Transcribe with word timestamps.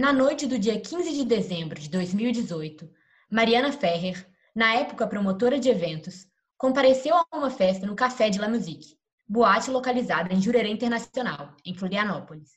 Na 0.00 0.14
noite 0.14 0.46
do 0.46 0.58
dia 0.58 0.80
15 0.80 1.12
de 1.12 1.26
dezembro 1.26 1.78
de 1.78 1.90
2018, 1.90 2.90
Mariana 3.30 3.70
Ferrer, 3.70 4.26
na 4.54 4.74
época 4.74 5.06
promotora 5.06 5.60
de 5.60 5.68
eventos, 5.68 6.26
compareceu 6.56 7.14
a 7.14 7.26
uma 7.36 7.50
festa 7.50 7.86
no 7.86 7.94
Café 7.94 8.30
de 8.30 8.38
La 8.38 8.48
Musique, 8.48 8.96
boate 9.28 9.70
localizada 9.70 10.32
em 10.32 10.40
Jurerê 10.40 10.70
Internacional, 10.70 11.54
em 11.66 11.74
Florianópolis. 11.74 12.48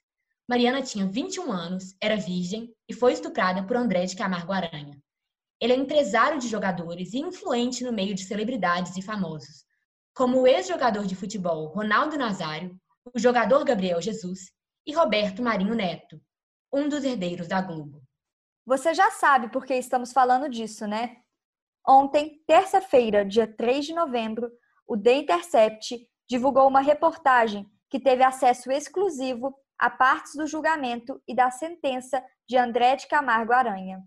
Mariana 0.47 0.81
tinha 0.81 1.05
21 1.05 1.51
anos, 1.51 1.93
era 1.99 2.15
virgem 2.15 2.73
e 2.87 2.93
foi 2.93 3.11
estuprada 3.11 3.61
por 3.63 3.75
André 3.75 4.05
de 4.05 4.15
Camargo 4.15 4.53
Aranha. 4.53 4.97
Ele 5.59 5.73
é 5.73 5.75
empresário 5.75 6.39
de 6.39 6.47
jogadores 6.47 7.11
e 7.11 7.19
influente 7.19 7.83
no 7.83 7.91
meio 7.91 8.15
de 8.15 8.23
celebridades 8.23 8.95
e 8.95 9.01
famosos, 9.01 9.65
como 10.13 10.39
o 10.39 10.47
ex-jogador 10.47 11.05
de 11.05 11.13
futebol 11.13 11.67
Ronaldo 11.67 12.17
Nazário, 12.17 12.73
o 13.13 13.19
jogador 13.19 13.65
Gabriel 13.65 14.01
Jesus 14.01 14.49
e 14.87 14.93
Roberto 14.93 15.43
Marinho 15.43 15.75
Neto, 15.75 16.21
um 16.73 16.89
dos 16.89 17.03
herdeiros 17.03 17.47
da 17.47 17.61
Globo. 17.61 18.01
Você 18.65 18.93
já 18.93 19.11
sabe 19.11 19.49
por 19.49 19.65
que 19.65 19.75
estamos 19.75 20.11
falando 20.11 20.49
disso, 20.49 20.87
né? 20.87 21.17
Ontem, 21.87 22.41
terça-feira, 22.47 23.25
dia 23.25 23.45
3 23.45 23.85
de 23.85 23.93
novembro, 23.93 24.49
o 24.87 24.97
The 24.97 25.17
Intercept 25.17 26.07
divulgou 26.27 26.67
uma 26.67 26.79
reportagem 26.79 27.69
que 27.89 27.99
teve 27.99 28.23
acesso 28.23 28.71
exclusivo 28.71 29.53
a 29.77 29.89
partes 29.89 30.33
do 30.35 30.47
julgamento 30.47 31.21
e 31.27 31.35
da 31.35 31.51
sentença 31.51 32.23
de 32.47 32.57
André 32.57 32.95
de 32.95 33.07
Camargo 33.07 33.53
Aranha. 33.53 34.01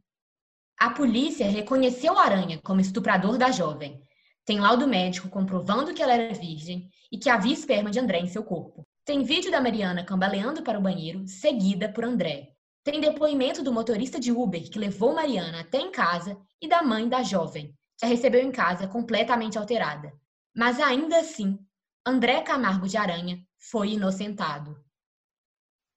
A 0.79 0.91
polícia 0.91 1.49
reconheceu 1.49 2.19
Aranha 2.19 2.61
como 2.65 2.81
estuprador 2.81 3.39
da 3.39 3.51
jovem. 3.51 4.03
Tem 4.45 4.59
laudo 4.59 4.89
médico 4.89 5.29
comprovando 5.29 5.95
que 5.95 6.03
ela 6.03 6.15
era 6.15 6.35
virgem 6.35 6.89
e 7.13 7.19
que 7.19 7.29
havia 7.29 7.53
esperma 7.53 7.91
de 7.91 7.99
André 7.99 8.21
em 8.21 8.27
seu 8.27 8.43
corpo. 8.43 8.83
Tem 9.05 9.23
vídeo 9.23 9.51
da 9.51 9.61
Mariana 9.61 10.05
cambaleando 10.05 10.63
para 10.63 10.79
o 10.79 10.83
banheiro, 10.83 11.27
seguida 11.29 11.93
por 11.93 12.05
André. 12.05 12.56
Tem 12.87 13.01
depoimento 13.01 13.65
do 13.65 13.73
motorista 13.73 14.21
de 14.21 14.31
Uber 14.31 14.71
que 14.71 14.79
levou 14.79 15.13
Mariana 15.13 15.63
até 15.63 15.77
em 15.77 15.91
casa 15.91 16.41
e 16.63 16.69
da 16.69 16.85
mãe 16.85 17.09
da 17.09 17.21
jovem, 17.21 17.75
que 17.99 18.05
a 18.05 18.09
recebeu 18.09 18.41
em 18.41 18.53
casa 18.53 18.87
completamente 18.87 19.59
alterada. 19.59 20.13
Mas 20.55 20.79
ainda 20.79 21.19
assim, 21.19 21.59
André 22.07 22.43
Camargo 22.43 22.87
de 22.87 22.97
Aranha 22.97 23.45
foi 23.59 23.95
inocentado. 23.95 24.81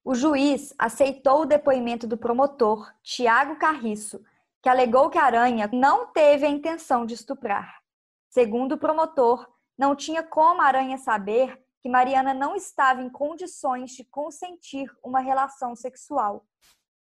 O 0.03 0.15
juiz 0.15 0.73
aceitou 0.79 1.41
o 1.41 1.45
depoimento 1.45 2.07
do 2.07 2.17
promotor, 2.17 2.91
Tiago 3.03 3.59
Carriço, 3.59 4.19
que 4.59 4.67
alegou 4.67 5.11
que 5.11 5.19
Aranha 5.19 5.69
não 5.71 6.11
teve 6.11 6.47
a 6.47 6.49
intenção 6.49 7.05
de 7.05 7.13
estuprar. 7.13 7.83
Segundo 8.31 8.71
o 8.71 8.79
promotor, 8.79 9.47
não 9.77 9.95
tinha 9.95 10.23
como 10.23 10.63
Aranha 10.63 10.97
saber 10.97 11.63
que 11.81 11.87
Mariana 11.87 12.33
não 12.33 12.55
estava 12.55 12.99
em 12.99 13.11
condições 13.11 13.91
de 13.91 14.03
consentir 14.05 14.91
uma 15.03 15.19
relação 15.19 15.75
sexual 15.75 16.47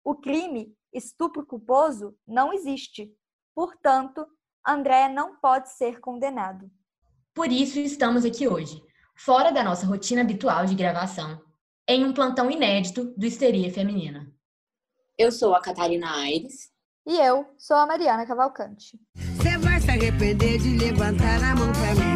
o 0.05 0.13
crime 0.13 0.71
estupro 0.93 1.43
culposo 1.43 2.15
não 2.27 2.53
existe. 2.53 3.11
Portanto, 3.55 4.25
André 4.65 5.09
não 5.09 5.35
pode 5.37 5.71
ser 5.71 5.99
condenado. 5.99 6.69
Por 7.33 7.51
isso 7.51 7.79
estamos 7.79 8.23
aqui 8.23 8.47
hoje, 8.47 8.81
fora 9.17 9.51
da 9.51 9.63
nossa 9.63 9.85
rotina 9.85 10.21
habitual 10.21 10.65
de 10.65 10.75
gravação, 10.75 11.41
em 11.87 12.05
um 12.05 12.13
plantão 12.13 12.49
inédito 12.49 13.13
do 13.17 13.25
Histeria 13.25 13.73
Feminina. 13.73 14.31
Eu 15.17 15.31
sou 15.31 15.55
a 15.55 15.61
Catarina 15.61 16.15
Aires. 16.17 16.71
E 17.05 17.17
eu 17.17 17.45
sou 17.57 17.77
a 17.77 17.85
Mariana 17.85 18.25
Cavalcante. 18.25 18.99
Você 19.15 19.57
vai 19.57 19.79
se 19.79 19.89
arrepender 19.89 20.59
de 20.59 20.77
levantar 20.77 21.43
a 21.43 21.55
mão 21.55 21.71
pra 21.73 21.95
mim. 21.95 22.14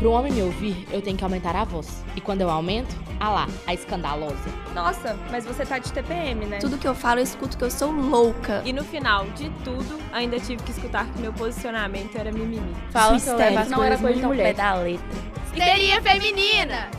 Para 0.00 0.08
um 0.08 0.12
homem 0.12 0.32
me 0.32 0.40
ouvir, 0.40 0.88
eu 0.90 1.02
tenho 1.02 1.14
que 1.14 1.22
aumentar 1.22 1.54
a 1.54 1.62
voz. 1.62 2.02
E 2.16 2.22
quando 2.22 2.40
eu 2.40 2.48
aumento, 2.48 2.88
ah 3.20 3.28
lá, 3.28 3.46
a 3.66 3.74
escandalosa. 3.74 4.48
Nossa, 4.74 5.14
mas 5.30 5.44
você 5.44 5.62
tá 5.66 5.78
de 5.78 5.92
TPM, 5.92 6.46
né? 6.46 6.58
Tudo 6.58 6.78
que 6.78 6.88
eu 6.88 6.94
falo, 6.94 7.20
eu 7.20 7.24
escuto 7.24 7.58
que 7.58 7.64
eu 7.64 7.70
sou 7.70 7.90
louca. 7.92 8.62
E 8.64 8.72
no 8.72 8.82
final 8.82 9.26
de 9.32 9.50
tudo, 9.62 10.00
ainda 10.10 10.40
tive 10.40 10.62
que 10.62 10.70
escutar 10.70 11.04
que 11.12 11.20
meu 11.20 11.34
posicionamento 11.34 12.16
era 12.16 12.32
mimimi. 12.32 12.74
Fala 12.90 13.20
que 13.20 13.28
eu 13.28 13.36
levo 13.36 13.68
não 13.68 13.84
era 13.84 13.98
coisa 13.98 14.18
de 14.18 14.26
mulher. 14.26 14.54
da 14.54 14.72
letra. 14.72 15.06
Histeria 15.52 16.00
feminina! 16.00 16.90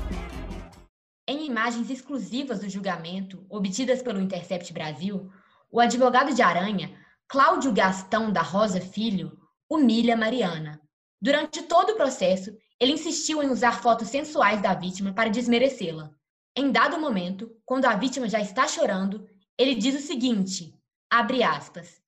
Em 1.28 1.48
imagens 1.48 1.90
exclusivas 1.90 2.60
do 2.60 2.70
julgamento, 2.70 3.44
obtidas 3.50 4.04
pelo 4.04 4.22
Intercept 4.22 4.72
Brasil, 4.72 5.28
o 5.72 5.80
advogado 5.80 6.36
de 6.36 6.44
Aranha, 6.44 6.96
Cláudio 7.28 7.74
Gastão 7.74 8.32
da 8.32 8.44
Rosa 8.44 8.80
Filho, 8.80 9.40
humilha 9.68 10.16
Mariana. 10.16 10.80
Durante 11.20 11.64
todo 11.64 11.94
o 11.94 11.96
processo, 11.96 12.52
ele 12.82 12.94
insistiu 12.94 13.44
em 13.44 13.50
usar 13.50 13.80
fotos 13.80 14.08
sensuais 14.08 14.60
da 14.60 14.74
vítima 14.74 15.14
para 15.14 15.30
desmerecê-la. 15.30 16.10
Em 16.58 16.72
dado 16.72 17.00
momento, 17.00 17.56
quando 17.64 17.86
a 17.86 17.96
vítima 17.96 18.28
já 18.28 18.40
está 18.40 18.68
chorando, 18.68 19.30
ele 19.56 19.76
diz 19.76 19.94
o 19.94 20.08
seguinte: 20.08 20.76
abre 21.08 21.44
aspas. 21.44 22.02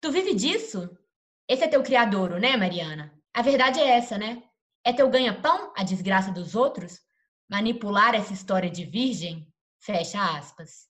Tu 0.00 0.12
vive 0.12 0.32
disso? 0.32 0.96
Esse 1.48 1.64
é 1.64 1.68
teu 1.68 1.82
criadouro, 1.82 2.38
né, 2.38 2.56
Mariana? 2.56 3.12
A 3.34 3.42
verdade 3.42 3.80
é 3.80 3.96
essa, 3.96 4.16
né? 4.16 4.44
É 4.84 4.92
teu 4.92 5.10
ganha-pão 5.10 5.72
a 5.76 5.82
desgraça 5.82 6.30
dos 6.30 6.54
outros? 6.54 7.00
Manipular 7.50 8.14
essa 8.14 8.32
história 8.32 8.70
de 8.70 8.84
virgem? 8.84 9.52
Fecha 9.80 10.38
aspas. 10.38 10.88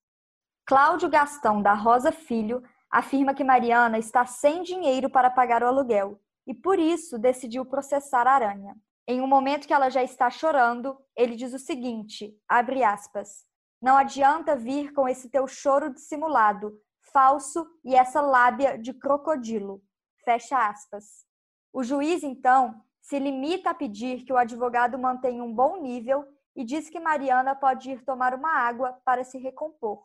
Cláudio 0.67 1.09
Gastão 1.09 1.63
da 1.63 1.73
Rosa 1.73 2.13
Filho 2.13 2.63
afirma 2.91 3.35
que 3.35 3.43
Mariana 3.43 3.99
está 3.99 4.27
sem 4.27 4.63
dinheiro 4.63 5.09
para 5.09 5.31
pagar 5.31 5.63
o 5.63 5.67
aluguel 5.67 6.21
e 6.47 6.53
por 6.53 6.79
isso 6.79 7.19
decidiu 7.19 7.65
processar 7.65 8.27
Aranha. 8.27 8.77
Em 9.07 9.21
um 9.21 9.27
momento 9.27 9.67
que 9.67 9.75
ela 9.75 9.91
já 9.91 10.03
está 10.03 10.31
chorando, 10.31 10.97
ele 11.17 11.35
diz 11.35 11.53
o 11.53 11.59
seguinte, 11.59 12.37
abre 12.49 12.85
aspas, 12.85 13.45
não 13.81 13.97
adianta 13.97 14.57
vir 14.57 14.93
com 14.93 15.09
esse 15.09 15.29
teu 15.29 15.49
choro 15.49 15.93
dissimulado, 15.93 16.81
falso 17.13 17.67
e 17.85 17.95
essa 17.95 18.21
lábia 18.21 18.79
de 18.79 18.95
crocodilo. 18.95 19.83
Fecha 20.25 20.69
aspas. 20.69 21.27
O 21.73 21.83
juiz, 21.83 22.23
então, 22.23 22.81
se 23.01 23.19
limita 23.19 23.71
a 23.71 23.75
pedir 23.75 24.25
que 24.25 24.33
o 24.33 24.37
advogado 24.37 24.99
mantenha 24.99 25.43
um 25.43 25.53
bom 25.53 25.83
nível 25.83 26.25
e 26.55 26.65
diz 26.65 26.89
que 26.89 27.01
Mariana 27.01 27.57
pode 27.57 27.91
ir 27.91 28.05
tomar 28.05 28.35
uma 28.35 28.53
água 28.53 28.93
para 29.05 29.25
se 29.25 29.39
recompor. 29.39 30.05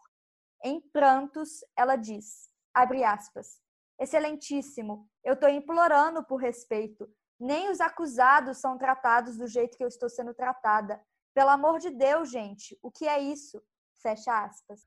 Em 0.63 0.81
prantos, 0.81 1.63
ela 1.75 1.95
diz, 1.95 2.49
abre 2.73 3.03
aspas, 3.03 3.61
Excelentíssimo, 3.99 5.09
eu 5.23 5.33
estou 5.33 5.49
implorando 5.49 6.23
por 6.23 6.37
respeito. 6.37 7.09
Nem 7.39 7.69
os 7.69 7.79
acusados 7.79 8.57
são 8.57 8.77
tratados 8.77 9.37
do 9.37 9.47
jeito 9.47 9.77
que 9.77 9.83
eu 9.83 9.87
estou 9.87 10.09
sendo 10.09 10.33
tratada. 10.33 10.99
Pelo 11.33 11.49
amor 11.49 11.79
de 11.79 11.91
Deus, 11.91 12.31
gente, 12.31 12.77
o 12.81 12.89
que 12.89 13.07
é 13.07 13.19
isso? 13.19 13.61
Fecha 14.01 14.43
aspas. 14.43 14.81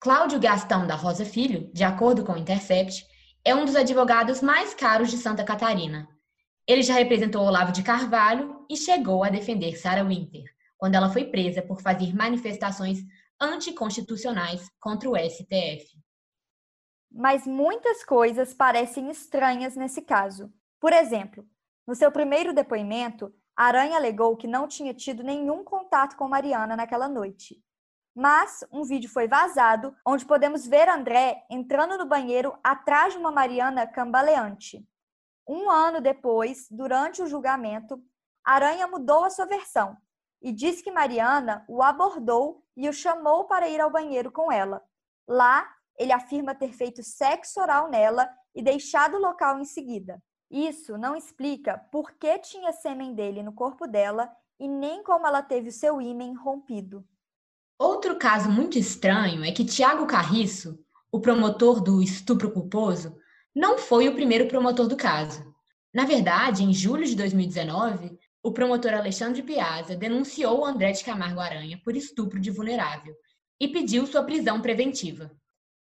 Cláudio 0.00 0.40
Gastão 0.40 0.86
da 0.86 0.94
Rosa 0.94 1.24
Filho, 1.24 1.70
de 1.72 1.84
acordo 1.84 2.24
com 2.24 2.32
o 2.32 2.36
Intercept, 2.36 3.06
é 3.44 3.54
um 3.54 3.64
dos 3.64 3.76
advogados 3.76 4.40
mais 4.40 4.74
caros 4.74 5.10
de 5.10 5.18
Santa 5.18 5.44
Catarina. 5.44 6.08
Ele 6.66 6.82
já 6.82 6.94
representou 6.94 7.42
Olavo 7.42 7.72
de 7.72 7.82
Carvalho 7.82 8.64
e 8.70 8.76
chegou 8.76 9.22
a 9.22 9.28
defender 9.28 9.76
Sarah 9.76 10.04
Winter, 10.04 10.44
quando 10.78 10.94
ela 10.94 11.10
foi 11.10 11.26
presa 11.26 11.60
por 11.60 11.82
fazer 11.82 12.14
manifestações 12.14 13.00
anticonstitucionais 13.38 14.70
contra 14.80 15.10
o 15.10 15.16
STF. 15.16 15.98
Mas 17.10 17.46
muitas 17.46 18.02
coisas 18.02 18.54
parecem 18.54 19.10
estranhas 19.10 19.76
nesse 19.76 20.00
caso. 20.02 20.50
Por 20.80 20.92
exemplo, 20.92 21.46
no 21.86 21.94
seu 21.94 22.10
primeiro 22.10 22.52
depoimento, 22.52 23.34
Aranha 23.56 23.96
alegou 23.96 24.36
que 24.36 24.46
não 24.46 24.66
tinha 24.66 24.94
tido 24.94 25.22
nenhum 25.22 25.62
contato 25.62 26.16
com 26.16 26.26
Mariana 26.26 26.76
naquela 26.76 27.08
noite. 27.08 27.62
Mas 28.14 28.64
um 28.72 28.84
vídeo 28.84 29.10
foi 29.10 29.28
vazado 29.28 29.94
onde 30.06 30.24
podemos 30.24 30.66
ver 30.66 30.88
André 30.88 31.44
entrando 31.50 31.98
no 31.98 32.06
banheiro 32.06 32.56
atrás 32.62 33.12
de 33.12 33.18
uma 33.18 33.30
Mariana 33.30 33.86
cambaleante. 33.86 34.86
Um 35.46 35.68
ano 35.70 36.00
depois, 36.00 36.68
durante 36.70 37.22
o 37.22 37.26
julgamento, 37.26 38.02
Aranha 38.44 38.86
mudou 38.86 39.24
a 39.24 39.30
sua 39.30 39.46
versão 39.46 39.96
e 40.40 40.52
disse 40.52 40.82
que 40.82 40.90
Mariana 40.90 41.64
o 41.68 41.82
abordou 41.82 42.64
e 42.76 42.88
o 42.88 42.92
chamou 42.92 43.44
para 43.46 43.68
ir 43.68 43.80
ao 43.80 43.90
banheiro 43.90 44.30
com 44.30 44.50
ela. 44.50 44.82
Lá, 45.28 45.68
ele 45.98 46.12
afirma 46.12 46.54
ter 46.54 46.72
feito 46.72 47.02
sexo 47.02 47.60
oral 47.60 47.88
nela 47.88 48.28
e 48.54 48.62
deixado 48.62 49.16
o 49.16 49.20
local 49.20 49.58
em 49.58 49.64
seguida. 49.64 50.22
Isso 50.50 50.96
não 50.96 51.16
explica 51.16 51.78
por 51.90 52.12
que 52.12 52.38
tinha 52.38 52.72
sêmen 52.72 53.14
dele 53.14 53.42
no 53.42 53.52
corpo 53.52 53.86
dela 53.86 54.30
e 54.58 54.68
nem 54.68 55.02
como 55.02 55.26
ela 55.26 55.42
teve 55.42 55.68
o 55.68 55.72
seu 55.72 56.00
ímã 56.00 56.32
rompido. 56.38 57.04
Outro 57.78 58.16
caso 58.16 58.48
muito 58.50 58.78
estranho 58.78 59.44
é 59.44 59.50
que 59.50 59.64
Tiago 59.64 60.06
Carriço, 60.06 60.78
o 61.10 61.20
promotor 61.20 61.80
do 61.80 62.02
estupro 62.02 62.50
culposo, 62.50 63.16
não 63.54 63.78
foi 63.78 64.08
o 64.08 64.14
primeiro 64.14 64.46
promotor 64.48 64.86
do 64.86 64.96
caso. 64.96 65.54
Na 65.92 66.04
verdade, 66.04 66.64
em 66.64 66.72
julho 66.72 67.04
de 67.04 67.14
2019, 67.14 68.18
o 68.42 68.52
promotor 68.52 68.94
Alexandre 68.94 69.42
Piazza 69.42 69.96
denunciou 69.96 70.64
André 70.64 70.92
de 70.92 71.04
Camargo 71.04 71.40
Aranha 71.40 71.80
por 71.84 71.96
estupro 71.96 72.40
de 72.40 72.50
vulnerável 72.50 73.14
e 73.60 73.68
pediu 73.68 74.06
sua 74.06 74.22
prisão 74.22 74.60
preventiva. 74.60 75.30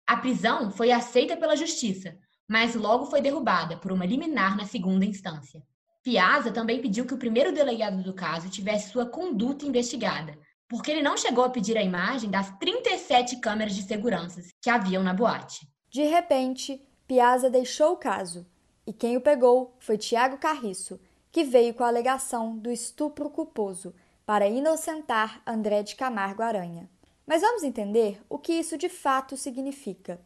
A 0.06 0.16
prisão 0.16 0.70
foi 0.70 0.92
aceita 0.92 1.36
pela 1.36 1.56
justiça, 1.56 2.16
mas 2.52 2.74
logo 2.74 3.06
foi 3.06 3.22
derrubada 3.22 3.78
por 3.78 3.90
uma 3.90 4.04
liminar 4.04 4.54
na 4.58 4.66
segunda 4.66 5.06
instância. 5.06 5.62
Piazza 6.02 6.52
também 6.52 6.82
pediu 6.82 7.06
que 7.06 7.14
o 7.14 7.18
primeiro 7.18 7.50
delegado 7.50 8.02
do 8.02 8.12
caso 8.12 8.50
tivesse 8.50 8.90
sua 8.90 9.06
conduta 9.06 9.64
investigada, 9.64 10.38
porque 10.68 10.90
ele 10.90 11.00
não 11.02 11.16
chegou 11.16 11.44
a 11.44 11.48
pedir 11.48 11.78
a 11.78 11.82
imagem 11.82 12.28
das 12.28 12.50
37 12.58 13.36
câmeras 13.36 13.74
de 13.74 13.80
segurança 13.80 14.42
que 14.60 14.68
haviam 14.68 15.02
na 15.02 15.14
boate. 15.14 15.66
De 15.88 16.02
repente, 16.02 16.86
Piazza 17.06 17.48
deixou 17.48 17.94
o 17.94 17.96
caso, 17.96 18.46
e 18.86 18.92
quem 18.92 19.16
o 19.16 19.22
pegou 19.22 19.74
foi 19.78 19.96
Tiago 19.96 20.36
Carriço, 20.36 21.00
que 21.30 21.44
veio 21.44 21.72
com 21.72 21.84
a 21.84 21.88
alegação 21.88 22.58
do 22.58 22.70
estupro 22.70 23.30
culposo 23.30 23.94
para 24.26 24.46
inocentar 24.46 25.40
André 25.46 25.82
de 25.82 25.96
Camargo 25.96 26.42
Aranha. 26.42 26.90
Mas 27.26 27.40
vamos 27.40 27.62
entender 27.62 28.20
o 28.28 28.36
que 28.38 28.52
isso 28.52 28.76
de 28.76 28.90
fato 28.90 29.38
significa. 29.38 30.20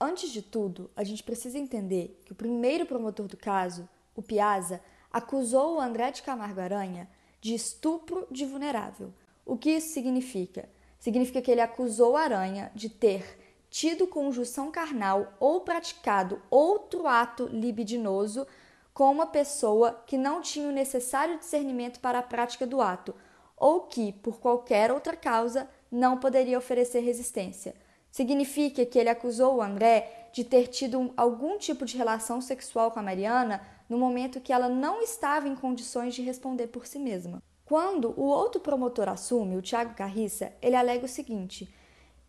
Antes 0.00 0.30
de 0.30 0.42
tudo, 0.42 0.90
a 0.94 1.02
gente 1.02 1.24
precisa 1.24 1.58
entender 1.58 2.22
que 2.24 2.32
o 2.32 2.36
primeiro 2.36 2.86
promotor 2.86 3.26
do 3.26 3.36
caso, 3.36 3.88
o 4.14 4.22
Piazza, 4.22 4.80
acusou 5.12 5.76
o 5.76 5.80
André 5.80 6.12
de 6.12 6.22
Camargo 6.22 6.60
Aranha 6.60 7.08
de 7.40 7.54
estupro 7.54 8.26
de 8.30 8.44
vulnerável. 8.44 9.12
O 9.44 9.56
que 9.56 9.70
isso 9.70 9.92
significa? 9.92 10.68
Significa 11.00 11.42
que 11.42 11.50
ele 11.50 11.60
acusou 11.60 12.16
Aranha 12.16 12.70
de 12.74 12.88
ter 12.88 13.38
tido 13.70 14.06
conjunção 14.06 14.70
carnal 14.70 15.32
ou 15.40 15.62
praticado 15.62 16.40
outro 16.50 17.06
ato 17.06 17.46
libidinoso 17.46 18.46
com 18.94 19.10
uma 19.10 19.26
pessoa 19.26 20.02
que 20.06 20.16
não 20.16 20.40
tinha 20.40 20.68
o 20.68 20.72
necessário 20.72 21.38
discernimento 21.38 22.00
para 22.00 22.18
a 22.18 22.22
prática 22.22 22.66
do 22.66 22.80
ato, 22.80 23.14
ou 23.56 23.82
que, 23.82 24.12
por 24.12 24.40
qualquer 24.40 24.90
outra 24.90 25.16
causa, 25.16 25.68
não 25.90 26.18
poderia 26.18 26.58
oferecer 26.58 27.00
resistência. 27.00 27.74
Significa 28.10 28.84
que 28.86 28.98
ele 28.98 29.08
acusou 29.08 29.56
o 29.56 29.62
André 29.62 30.28
de 30.32 30.44
ter 30.44 30.68
tido 30.68 31.12
algum 31.16 31.58
tipo 31.58 31.84
de 31.84 31.96
relação 31.96 32.40
sexual 32.40 32.90
com 32.90 33.00
a 33.00 33.02
Mariana 33.02 33.60
no 33.88 33.98
momento 33.98 34.40
que 34.40 34.52
ela 34.52 34.68
não 34.68 35.02
estava 35.02 35.48
em 35.48 35.56
condições 35.56 36.14
de 36.14 36.22
responder 36.22 36.68
por 36.68 36.86
si 36.86 36.98
mesma. 36.98 37.42
Quando 37.64 38.14
o 38.16 38.24
outro 38.24 38.60
promotor 38.60 39.08
assume, 39.08 39.56
o 39.56 39.62
Tiago 39.62 39.94
Carriça, 39.94 40.52
ele 40.62 40.74
alega 40.74 41.04
o 41.04 41.08
seguinte: 41.08 41.68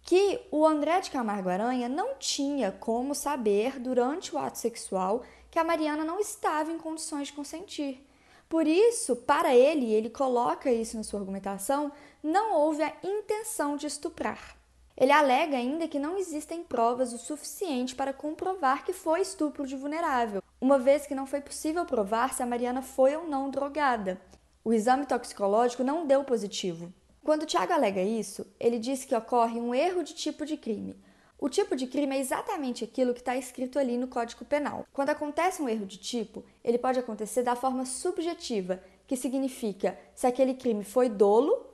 que 0.03 0.39
o 0.51 0.65
André 0.65 0.99
de 1.01 1.11
Camargo 1.11 1.49
Aranha 1.49 1.87
não 1.87 2.15
tinha 2.15 2.71
como 2.71 3.15
saber 3.15 3.79
durante 3.79 4.35
o 4.35 4.37
ato 4.37 4.57
sexual 4.57 5.23
que 5.49 5.59
a 5.59 5.63
Mariana 5.63 6.03
não 6.03 6.19
estava 6.19 6.71
em 6.71 6.77
condições 6.77 7.27
de 7.27 7.33
consentir. 7.33 8.05
Por 8.49 8.65
isso, 8.67 9.15
para 9.15 9.55
ele, 9.55 9.93
ele 9.93 10.09
coloca 10.09 10.71
isso 10.71 10.97
na 10.97 11.03
sua 11.03 11.19
argumentação, 11.19 11.91
não 12.23 12.55
houve 12.55 12.81
a 12.81 12.93
intenção 13.03 13.77
de 13.77 13.85
estuprar. 13.85 14.58
Ele 14.99 15.13
alega 15.13 15.55
ainda 15.55 15.87
que 15.87 15.97
não 15.97 16.17
existem 16.17 16.61
provas 16.61 17.13
o 17.13 17.17
suficiente 17.17 17.95
para 17.95 18.11
comprovar 18.11 18.83
que 18.83 18.91
foi 18.91 19.21
estupro 19.21 19.65
de 19.65 19.77
vulnerável, 19.77 20.43
uma 20.59 20.77
vez 20.77 21.07
que 21.07 21.15
não 21.15 21.25
foi 21.25 21.39
possível 21.39 21.85
provar 21.85 22.33
se 22.33 22.43
a 22.43 22.45
Mariana 22.45 22.81
foi 22.81 23.15
ou 23.15 23.25
não 23.25 23.49
drogada. 23.49 24.19
O 24.61 24.73
exame 24.73 25.05
toxicológico 25.05 25.85
não 25.85 26.05
deu 26.05 26.25
positivo. 26.25 26.93
Quando 27.23 27.45
Tiago 27.45 27.71
alega 27.71 28.01
isso, 28.01 28.45
ele 28.59 28.77
diz 28.77 29.05
que 29.05 29.15
ocorre 29.15 29.57
um 29.57 29.73
erro 29.73 30.03
de 30.03 30.13
tipo 30.13 30.45
de 30.45 30.57
crime. 30.57 31.01
O 31.39 31.47
tipo 31.47 31.77
de 31.77 31.87
crime 31.87 32.17
é 32.17 32.19
exatamente 32.19 32.83
aquilo 32.83 33.13
que 33.13 33.21
está 33.21 33.37
escrito 33.37 33.79
ali 33.79 33.97
no 33.97 34.09
Código 34.09 34.43
Penal. 34.43 34.85
Quando 34.91 35.11
acontece 35.11 35.61
um 35.61 35.69
erro 35.69 35.85
de 35.85 35.97
tipo, 35.97 36.43
ele 36.61 36.77
pode 36.77 36.99
acontecer 36.99 37.41
da 37.41 37.55
forma 37.55 37.85
subjetiva, 37.85 38.83
que 39.07 39.15
significa 39.15 39.97
se 40.13 40.27
aquele 40.27 40.55
crime 40.55 40.83
foi 40.83 41.07
dolo 41.07 41.67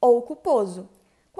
ou 0.00 0.22
culposo. 0.22 0.88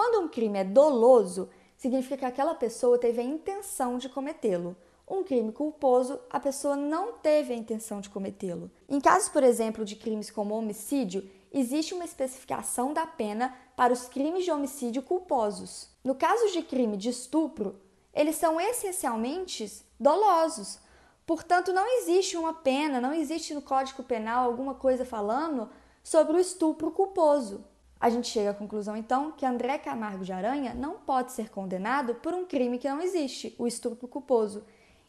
Quando 0.02 0.24
um 0.24 0.28
crime 0.28 0.58
é 0.58 0.64
doloso, 0.64 1.50
significa 1.76 2.16
que 2.16 2.24
aquela 2.24 2.54
pessoa 2.54 2.96
teve 2.96 3.20
a 3.20 3.22
intenção 3.22 3.98
de 3.98 4.08
cometê-lo. 4.08 4.74
Um 5.06 5.22
crime 5.22 5.52
culposo, 5.52 6.18
a 6.30 6.40
pessoa 6.40 6.74
não 6.74 7.18
teve 7.18 7.52
a 7.52 7.56
intenção 7.56 8.00
de 8.00 8.08
cometê-lo. 8.08 8.70
Em 8.88 8.98
casos, 8.98 9.28
por 9.28 9.42
exemplo, 9.42 9.84
de 9.84 9.96
crimes 9.96 10.30
como 10.30 10.54
homicídio, 10.54 11.30
existe 11.52 11.92
uma 11.92 12.06
especificação 12.06 12.94
da 12.94 13.06
pena 13.06 13.54
para 13.76 13.92
os 13.92 14.06
crimes 14.06 14.42
de 14.42 14.50
homicídio 14.50 15.02
culposos. 15.02 15.90
No 16.02 16.14
caso 16.14 16.50
de 16.50 16.62
crime 16.62 16.96
de 16.96 17.10
estupro, 17.10 17.78
eles 18.14 18.36
são 18.36 18.58
essencialmente 18.58 19.70
dolosos. 20.00 20.78
Portanto, 21.26 21.74
não 21.74 21.86
existe 21.98 22.38
uma 22.38 22.54
pena, 22.54 23.02
não 23.02 23.12
existe 23.12 23.52
no 23.52 23.60
Código 23.60 24.02
Penal 24.02 24.46
alguma 24.46 24.74
coisa 24.74 25.04
falando 25.04 25.68
sobre 26.02 26.38
o 26.38 26.40
estupro 26.40 26.90
culposo. 26.90 27.62
A 28.00 28.08
gente 28.08 28.28
chega 28.28 28.50
à 28.50 28.54
conclusão, 28.54 28.96
então, 28.96 29.30
que 29.32 29.44
André 29.44 29.76
Camargo 29.78 30.24
de 30.24 30.32
Aranha 30.32 30.72
não 30.74 30.94
pode 30.94 31.32
ser 31.32 31.50
condenado 31.50 32.14
por 32.14 32.32
um 32.32 32.46
crime 32.46 32.78
que 32.78 32.88
não 32.88 33.00
existe, 33.00 33.54
o 33.58 33.66
estupro 33.66 34.08
culposo. 34.08 34.64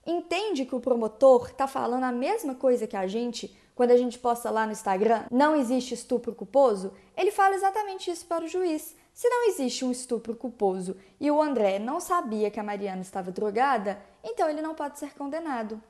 Entende 0.06 0.66
que 0.66 0.76
o 0.76 0.82
promotor 0.82 1.48
está 1.48 1.68
falando 1.68 2.04
a 2.04 2.12
mesma 2.12 2.54
coisa 2.54 2.86
que 2.86 2.98
a 2.98 3.08
gente 3.08 3.56
quando 3.82 3.92
a 3.92 3.98
gente 3.98 4.20
posta 4.20 4.52
lá 4.52 4.66
no 4.66 4.74
Instagram, 4.74 5.24
não 5.32 5.56
existe 5.56 5.96
estupro 5.96 6.36
culposo? 6.36 6.94
Ele 7.18 7.32
fala 7.32 7.56
exatamente 7.56 8.12
isso 8.12 8.26
para 8.28 8.46
o 8.46 8.48
juiz. 8.48 8.96
Se 9.12 9.28
não 9.28 9.50
existe 9.50 9.84
um 9.84 9.92
estupro 9.92 10.36
culposo 10.36 10.96
e 11.20 11.32
o 11.32 11.42
André 11.42 11.80
não 11.80 12.00
sabia 12.00 12.52
que 12.52 12.60
a 12.60 12.64
Mariana 12.64 13.02
estava 13.02 13.32
drogada, 13.32 14.00
então 14.24 14.50
ele 14.50 14.62
não 14.62 14.76
pode 14.76 15.00
ser 15.00 15.16
condenado. 15.16 15.82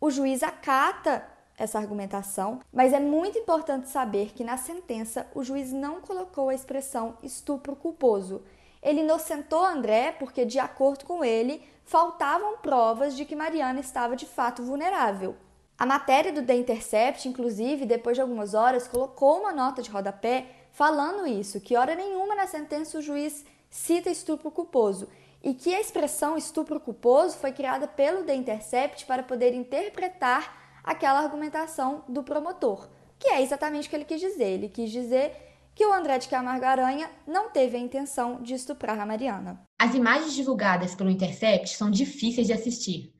O 0.00 0.10
juiz 0.10 0.42
acata 0.42 1.26
essa 1.56 1.78
argumentação, 1.78 2.60
mas 2.72 2.92
é 2.92 3.00
muito 3.00 3.38
importante 3.38 3.88
saber 3.88 4.32
que 4.34 4.44
na 4.44 4.56
sentença 4.56 5.26
o 5.34 5.44
juiz 5.44 5.72
não 5.72 6.00
colocou 6.00 6.48
a 6.48 6.54
expressão 6.54 7.16
estupro 7.22 7.76
culposo. 7.76 8.42
Ele 8.82 9.00
inocentou 9.00 9.64
André 9.64 10.12
porque, 10.12 10.44
de 10.44 10.58
acordo 10.58 11.04
com 11.04 11.24
ele, 11.24 11.62
faltavam 11.84 12.58
provas 12.58 13.16
de 13.16 13.24
que 13.24 13.36
Mariana 13.36 13.80
estava 13.80 14.16
de 14.16 14.26
fato 14.26 14.62
vulnerável. 14.62 15.36
A 15.78 15.86
matéria 15.86 16.32
do 16.32 16.44
The 16.44 16.54
Intercept, 16.54 17.28
inclusive, 17.28 17.86
depois 17.86 18.16
de 18.16 18.20
algumas 18.20 18.54
horas, 18.54 18.86
colocou 18.86 19.40
uma 19.40 19.52
nota 19.52 19.82
de 19.82 19.90
rodapé 19.90 20.46
falando 20.70 21.26
isso, 21.26 21.60
que 21.60 21.76
hora 21.76 21.94
nenhuma 21.94 22.34
na 22.34 22.46
sentença 22.46 22.98
o 22.98 23.02
juiz 23.02 23.44
cita 23.70 24.10
estupro 24.10 24.50
culposo 24.50 25.08
e 25.42 25.52
que 25.52 25.74
a 25.74 25.80
expressão 25.80 26.36
estupro 26.36 26.80
culposo 26.80 27.36
foi 27.36 27.52
criada 27.52 27.86
pelo 27.86 28.24
The 28.24 28.34
Intercept 28.34 29.04
para 29.04 29.22
poder 29.22 29.52
interpretar 29.52 30.63
aquela 30.84 31.20
argumentação 31.20 32.04
do 32.06 32.22
promotor, 32.22 32.88
que 33.18 33.28
é 33.28 33.42
exatamente 33.42 33.86
o 33.86 33.90
que 33.90 33.96
ele 33.96 34.04
quis 34.04 34.20
dizer. 34.20 34.44
Ele 34.44 34.68
quis 34.68 34.90
dizer 34.90 35.34
que 35.74 35.84
o 35.84 35.92
André 35.92 36.18
de 36.18 36.28
Camargo 36.28 36.64
Aranha 36.64 37.10
não 37.26 37.50
teve 37.50 37.76
a 37.76 37.80
intenção 37.80 38.42
de 38.42 38.54
estuprar 38.54 39.00
a 39.00 39.06
Mariana. 39.06 39.60
As 39.78 39.94
imagens 39.94 40.34
divulgadas 40.34 40.94
pelo 40.94 41.10
Intercept 41.10 41.70
são 41.70 41.90
difíceis 41.90 42.46
de 42.46 42.52
assistir, 42.52 43.12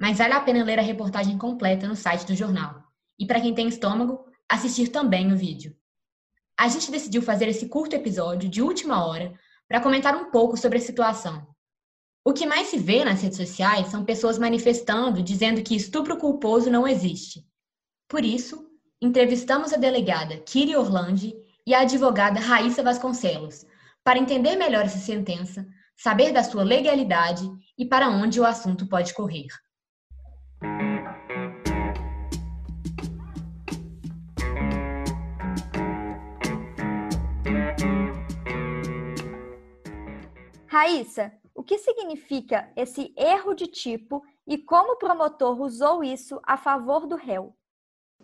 mas 0.00 0.16
vale 0.16 0.32
a 0.32 0.40
pena 0.40 0.64
ler 0.64 0.78
a 0.78 0.82
reportagem 0.82 1.36
completa 1.36 1.86
no 1.88 1.96
site 1.96 2.24
do 2.24 2.36
jornal. 2.36 2.82
E 3.18 3.26
para 3.26 3.40
quem 3.40 3.54
tem 3.54 3.68
estômago, 3.68 4.24
assistir 4.48 4.88
também 4.88 5.32
o 5.32 5.36
vídeo. 5.36 5.76
A 6.56 6.68
gente 6.68 6.90
decidiu 6.90 7.20
fazer 7.20 7.48
esse 7.48 7.68
curto 7.68 7.94
episódio 7.94 8.48
de 8.48 8.62
última 8.62 9.06
hora 9.06 9.34
para 9.68 9.80
comentar 9.80 10.16
um 10.16 10.30
pouco 10.30 10.56
sobre 10.56 10.78
a 10.78 10.80
situação 10.80 11.46
o 12.28 12.32
que 12.34 12.44
mais 12.44 12.66
se 12.66 12.76
vê 12.76 13.06
nas 13.06 13.22
redes 13.22 13.38
sociais 13.38 13.86
são 13.86 14.04
pessoas 14.04 14.38
manifestando, 14.38 15.22
dizendo 15.22 15.62
que 15.62 15.74
estupro 15.74 16.18
culposo 16.18 16.70
não 16.70 16.86
existe. 16.86 17.42
Por 18.06 18.22
isso, 18.22 18.68
entrevistamos 19.00 19.72
a 19.72 19.78
delegada 19.78 20.36
Kiri 20.36 20.76
Orlandi 20.76 21.34
e 21.66 21.72
a 21.72 21.80
advogada 21.80 22.38
Raíssa 22.38 22.82
Vasconcelos 22.82 23.64
para 24.04 24.18
entender 24.18 24.56
melhor 24.56 24.84
essa 24.84 24.98
sentença, 24.98 25.66
saber 25.96 26.30
da 26.30 26.44
sua 26.44 26.62
legalidade 26.62 27.50
e 27.78 27.86
para 27.86 28.10
onde 28.10 28.38
o 28.38 28.44
assunto 28.44 28.86
pode 28.86 29.14
correr. 29.14 29.46
Raíssa, 40.66 41.32
o 41.58 41.62
que 41.64 41.76
significa 41.76 42.70
esse 42.76 43.12
erro 43.16 43.52
de 43.52 43.66
tipo 43.66 44.22
e 44.46 44.56
como 44.56 44.92
o 44.92 44.96
promotor 44.96 45.60
usou 45.60 46.04
isso 46.04 46.40
a 46.44 46.56
favor 46.56 47.04
do 47.04 47.16
réu? 47.16 47.52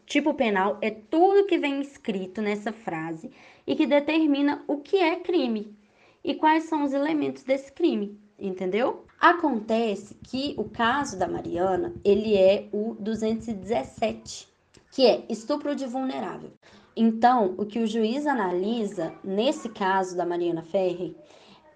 Tipo 0.07 0.35
penal 0.35 0.79
é 0.81 0.93
tudo 0.93 1.45
que 1.45 1.59
vem 1.59 1.81
escrito 1.81 2.41
nessa 2.41 2.73
frase 2.73 3.33
e 3.67 3.75
que 3.75 3.89
determina 3.89 4.63
o 4.69 4.79
que 4.79 4.99
é 4.99 5.17
crime 5.17 5.77
e 6.23 6.37
quais 6.37 6.65
são 6.65 6.85
os 6.85 6.93
elementos 6.93 7.43
desse 7.43 7.73
crime, 7.73 8.17
entendeu? 8.39 9.05
Acontece 9.21 10.15
que 10.15 10.55
o 10.57 10.71
caso 10.71 11.19
da 11.19 11.27
Mariana, 11.27 11.93
ele 12.05 12.37
é 12.37 12.69
o 12.73 12.95
217, 13.01 14.49
que 14.93 15.05
é 15.07 15.25
estupro 15.29 15.75
de 15.75 15.87
vulnerável. 15.87 16.53
Então, 16.97 17.57
o 17.59 17.67
que 17.67 17.81
o 17.81 17.87
juiz 17.89 18.29
analisa 18.29 19.13
nesse 19.25 19.69
caso 19.69 20.17
da 20.17 20.25
Mariana 20.25 20.63
Ferri 20.63 21.17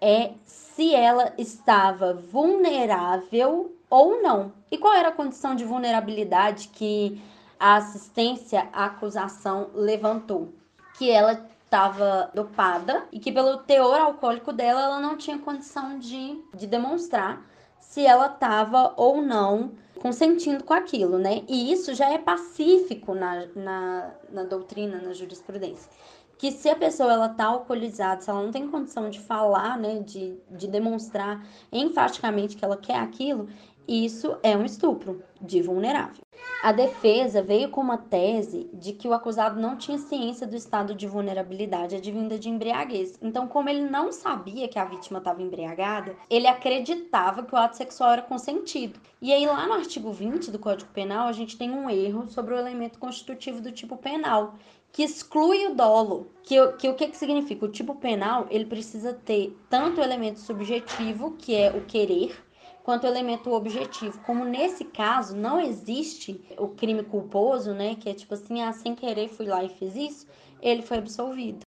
é 0.00 0.33
se 0.45 0.95
ela 0.95 1.33
estava 1.37 2.14
vulnerável 2.14 3.76
ou 3.90 4.23
não. 4.23 4.52
E 4.71 4.78
qual 4.78 4.95
era 4.95 5.09
a 5.09 5.12
condição 5.12 5.55
de 5.55 5.64
vulnerabilidade 5.64 6.69
que 6.69 7.21
a 7.59 7.76
assistência 7.76 8.69
à 8.73 8.87
acusação 8.87 9.71
levantou? 9.75 10.52
Que 10.97 11.11
ela 11.11 11.47
estava 11.64 12.31
dopada 12.35 13.07
e 13.12 13.19
que 13.19 13.31
pelo 13.31 13.59
teor 13.59 13.99
alcoólico 13.99 14.52
dela 14.52 14.83
ela 14.83 15.00
não 15.00 15.17
tinha 15.17 15.38
condição 15.38 15.99
de, 15.99 16.43
de 16.55 16.67
demonstrar 16.67 17.43
se 17.81 18.07
ela 18.07 18.26
estava 18.26 18.95
ou 18.97 19.21
não 19.21 19.73
consentindo 20.00 20.62
com 20.62 20.73
aquilo, 20.73 21.19
né? 21.19 21.43
E 21.49 21.73
isso 21.73 21.93
já 21.95 22.11
é 22.11 22.19
pacífico 22.19 23.14
na, 23.14 23.47
na, 23.57 24.11
na 24.31 24.43
doutrina, 24.45 24.99
na 24.99 25.12
jurisprudência 25.12 25.90
que 26.38 26.52
se 26.52 26.68
a 26.68 26.76
pessoa 26.76 27.12
ela 27.12 27.28
tá 27.28 27.47
alcoolizada, 27.47 28.21
se 28.21 28.30
ela 28.30 28.42
não 28.42 28.52
tem 28.52 28.68
condição 28.68 29.11
de 29.11 29.18
falar, 29.18 29.76
né, 29.76 30.00
de, 30.00 30.38
de 30.50 30.68
demonstrar 30.68 31.45
enfaticamente 31.73 32.57
que 32.57 32.64
ela 32.64 32.76
quer 32.76 32.97
aquilo, 32.97 33.49
isso 33.88 34.37
é 34.42 34.57
um 34.57 34.64
estupro 34.64 35.23
de 35.40 35.62
vulnerável. 35.62 36.23
A 36.62 36.73
defesa 36.73 37.40
veio 37.40 37.71
com 37.71 37.80
uma 37.80 37.97
tese 37.97 38.68
de 38.73 38.92
que 38.92 39.09
o 39.09 39.14
acusado 39.14 39.61
não 39.61 39.76
tinha 39.76 39.97
ciência 39.97 40.47
do 40.47 40.57
estado 40.57 40.95
de 40.95 41.07
vulnerabilidade 41.07 41.97
advinda 41.97 42.38
de 42.38 42.49
embriaguez. 42.49 43.18
Então, 43.23 43.47
como 43.47 43.68
ele 43.68 43.88
não 43.88 44.12
sabia 44.12 44.68
que 44.68 44.78
a 44.78 44.85
vítima 44.85 45.18
estava 45.21 45.40
embriagada, 45.40 46.16
ele 46.28 46.47
acreditava 46.47 47.45
que 47.45 47.54
o 47.54 47.57
ato 47.57 47.76
sexual 47.76 48.12
era 48.12 48.23
consentido. 48.23 49.00
E 49.23 49.33
aí, 49.33 49.47
lá 49.47 49.66
no 49.66 49.75
artigo 49.75 50.12
20 50.12 50.50
do 50.50 50.59
Código 50.59 50.90
Penal, 50.92 51.28
a 51.28 51.33
gente 51.33 51.57
tem 51.57 51.71
um 51.71 51.88
erro 51.88 52.28
sobre 52.28 52.54
o 52.54 52.59
elemento 52.59 52.99
constitutivo 52.99 53.61
do 53.61 53.73
tipo 53.73 53.97
penal, 53.97 54.54
que 54.92 55.02
exclui 55.02 55.66
o 55.66 55.75
dolo. 55.75 56.30
Que, 56.42 56.57
que 56.73 56.88
o 56.88 56.95
que, 56.95 57.09
que 57.09 57.16
significa? 57.16 57.64
O 57.64 57.71
tipo 57.71 57.95
penal, 57.95 58.47
ele 58.50 58.64
precisa 58.64 59.12
ter 59.12 59.57
tanto 59.68 60.00
o 60.00 60.04
elemento 60.04 60.40
subjetivo, 60.40 61.33
que 61.33 61.54
é 61.54 61.71
o 61.71 61.85
querer, 61.85 62.35
quanto 62.83 63.04
o 63.04 63.07
elemento 63.07 63.50
objetivo. 63.52 64.18
Como 64.25 64.45
nesse 64.45 64.85
caso 64.85 65.37
não 65.37 65.61
existe 65.61 66.40
o 66.57 66.68
crime 66.68 67.02
culposo, 67.02 67.75
né, 67.75 67.95
que 67.95 68.09
é 68.09 68.14
tipo 68.14 68.35
assim, 68.35 68.62
ah, 68.62 68.73
sem 68.73 68.95
querer 68.95 69.28
fui 69.28 69.47
lá 69.47 69.62
e 69.62 69.68
fiz 69.68 69.95
isso, 69.95 70.26
ele 70.61 70.83
foi 70.83 70.99
absolvido. 70.99 71.66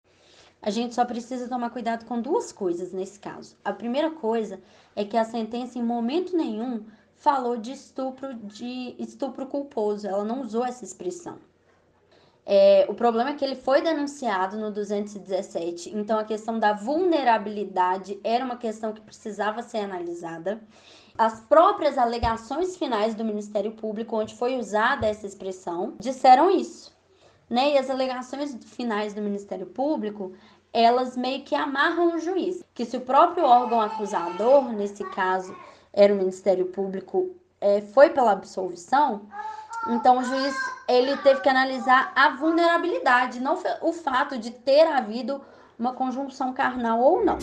A 0.62 0.70
gente 0.70 0.94
só 0.94 1.04
precisa 1.04 1.48
tomar 1.48 1.70
cuidado 1.70 2.04
com 2.04 2.20
duas 2.20 2.52
coisas 2.52 2.92
nesse 2.92 3.18
caso. 3.18 3.56
A 3.64 3.72
primeira 3.72 4.10
coisa 4.10 4.60
é 4.94 5.04
que 5.04 5.16
a 5.16 5.24
sentença 5.24 5.78
em 5.78 5.82
momento 5.82 6.36
nenhum 6.36 6.84
falou 7.14 7.56
de 7.56 7.72
estupro 7.72 8.34
de 8.34 8.94
estupro 8.98 9.46
culposo, 9.46 10.06
ela 10.06 10.24
não 10.24 10.42
usou 10.42 10.64
essa 10.64 10.84
expressão. 10.84 11.38
É, 12.52 12.84
o 12.88 12.94
problema 12.94 13.30
é 13.30 13.34
que 13.34 13.44
ele 13.44 13.54
foi 13.54 13.80
denunciado 13.80 14.58
no 14.58 14.72
217, 14.72 15.96
então 15.96 16.18
a 16.18 16.24
questão 16.24 16.58
da 16.58 16.72
vulnerabilidade 16.72 18.18
era 18.24 18.44
uma 18.44 18.56
questão 18.56 18.92
que 18.92 19.00
precisava 19.00 19.62
ser 19.62 19.78
analisada. 19.78 20.60
As 21.16 21.38
próprias 21.42 21.96
alegações 21.96 22.76
finais 22.76 23.14
do 23.14 23.24
Ministério 23.24 23.70
Público, 23.70 24.16
onde 24.16 24.34
foi 24.34 24.58
usada 24.58 25.06
essa 25.06 25.28
expressão, 25.28 25.94
disseram 26.00 26.50
isso. 26.50 26.92
Né? 27.48 27.74
E 27.74 27.78
as 27.78 27.88
alegações 27.88 28.58
finais 28.64 29.14
do 29.14 29.22
Ministério 29.22 29.66
Público, 29.66 30.32
elas 30.72 31.16
meio 31.16 31.44
que 31.44 31.54
amarram 31.54 32.16
o 32.16 32.18
juiz. 32.18 32.64
Que 32.74 32.84
se 32.84 32.96
o 32.96 33.02
próprio 33.02 33.44
órgão 33.44 33.80
acusador, 33.80 34.72
nesse 34.72 35.04
caso 35.10 35.54
era 35.92 36.12
o 36.12 36.16
Ministério 36.16 36.66
Público, 36.66 37.30
é, 37.60 37.80
foi 37.80 38.10
pela 38.10 38.32
absolvição, 38.32 39.22
então 39.88 40.18
o 40.18 40.24
juiz 40.24 40.54
ele 40.88 41.16
teve 41.18 41.40
que 41.40 41.48
analisar 41.48 42.12
a 42.14 42.30
vulnerabilidade, 42.30 43.40
não 43.40 43.60
o 43.80 43.92
fato 43.92 44.38
de 44.38 44.50
ter 44.50 44.86
havido 44.86 45.40
uma 45.78 45.94
conjunção 45.94 46.52
carnal 46.52 47.00
ou 47.00 47.24
não. 47.24 47.38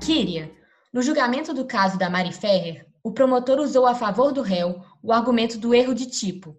Kíria, 0.00 0.50
no 0.92 1.02
julgamento 1.02 1.52
do 1.52 1.66
caso 1.66 1.98
da 1.98 2.08
Mari 2.08 2.32
Ferrer, 2.32 2.86
o 3.02 3.12
promotor 3.12 3.58
usou 3.58 3.86
a 3.86 3.94
favor 3.94 4.32
do 4.32 4.42
réu 4.42 4.82
o 5.02 5.12
argumento 5.12 5.58
do 5.58 5.74
erro 5.74 5.94
de 5.94 6.06
tipo, 6.06 6.56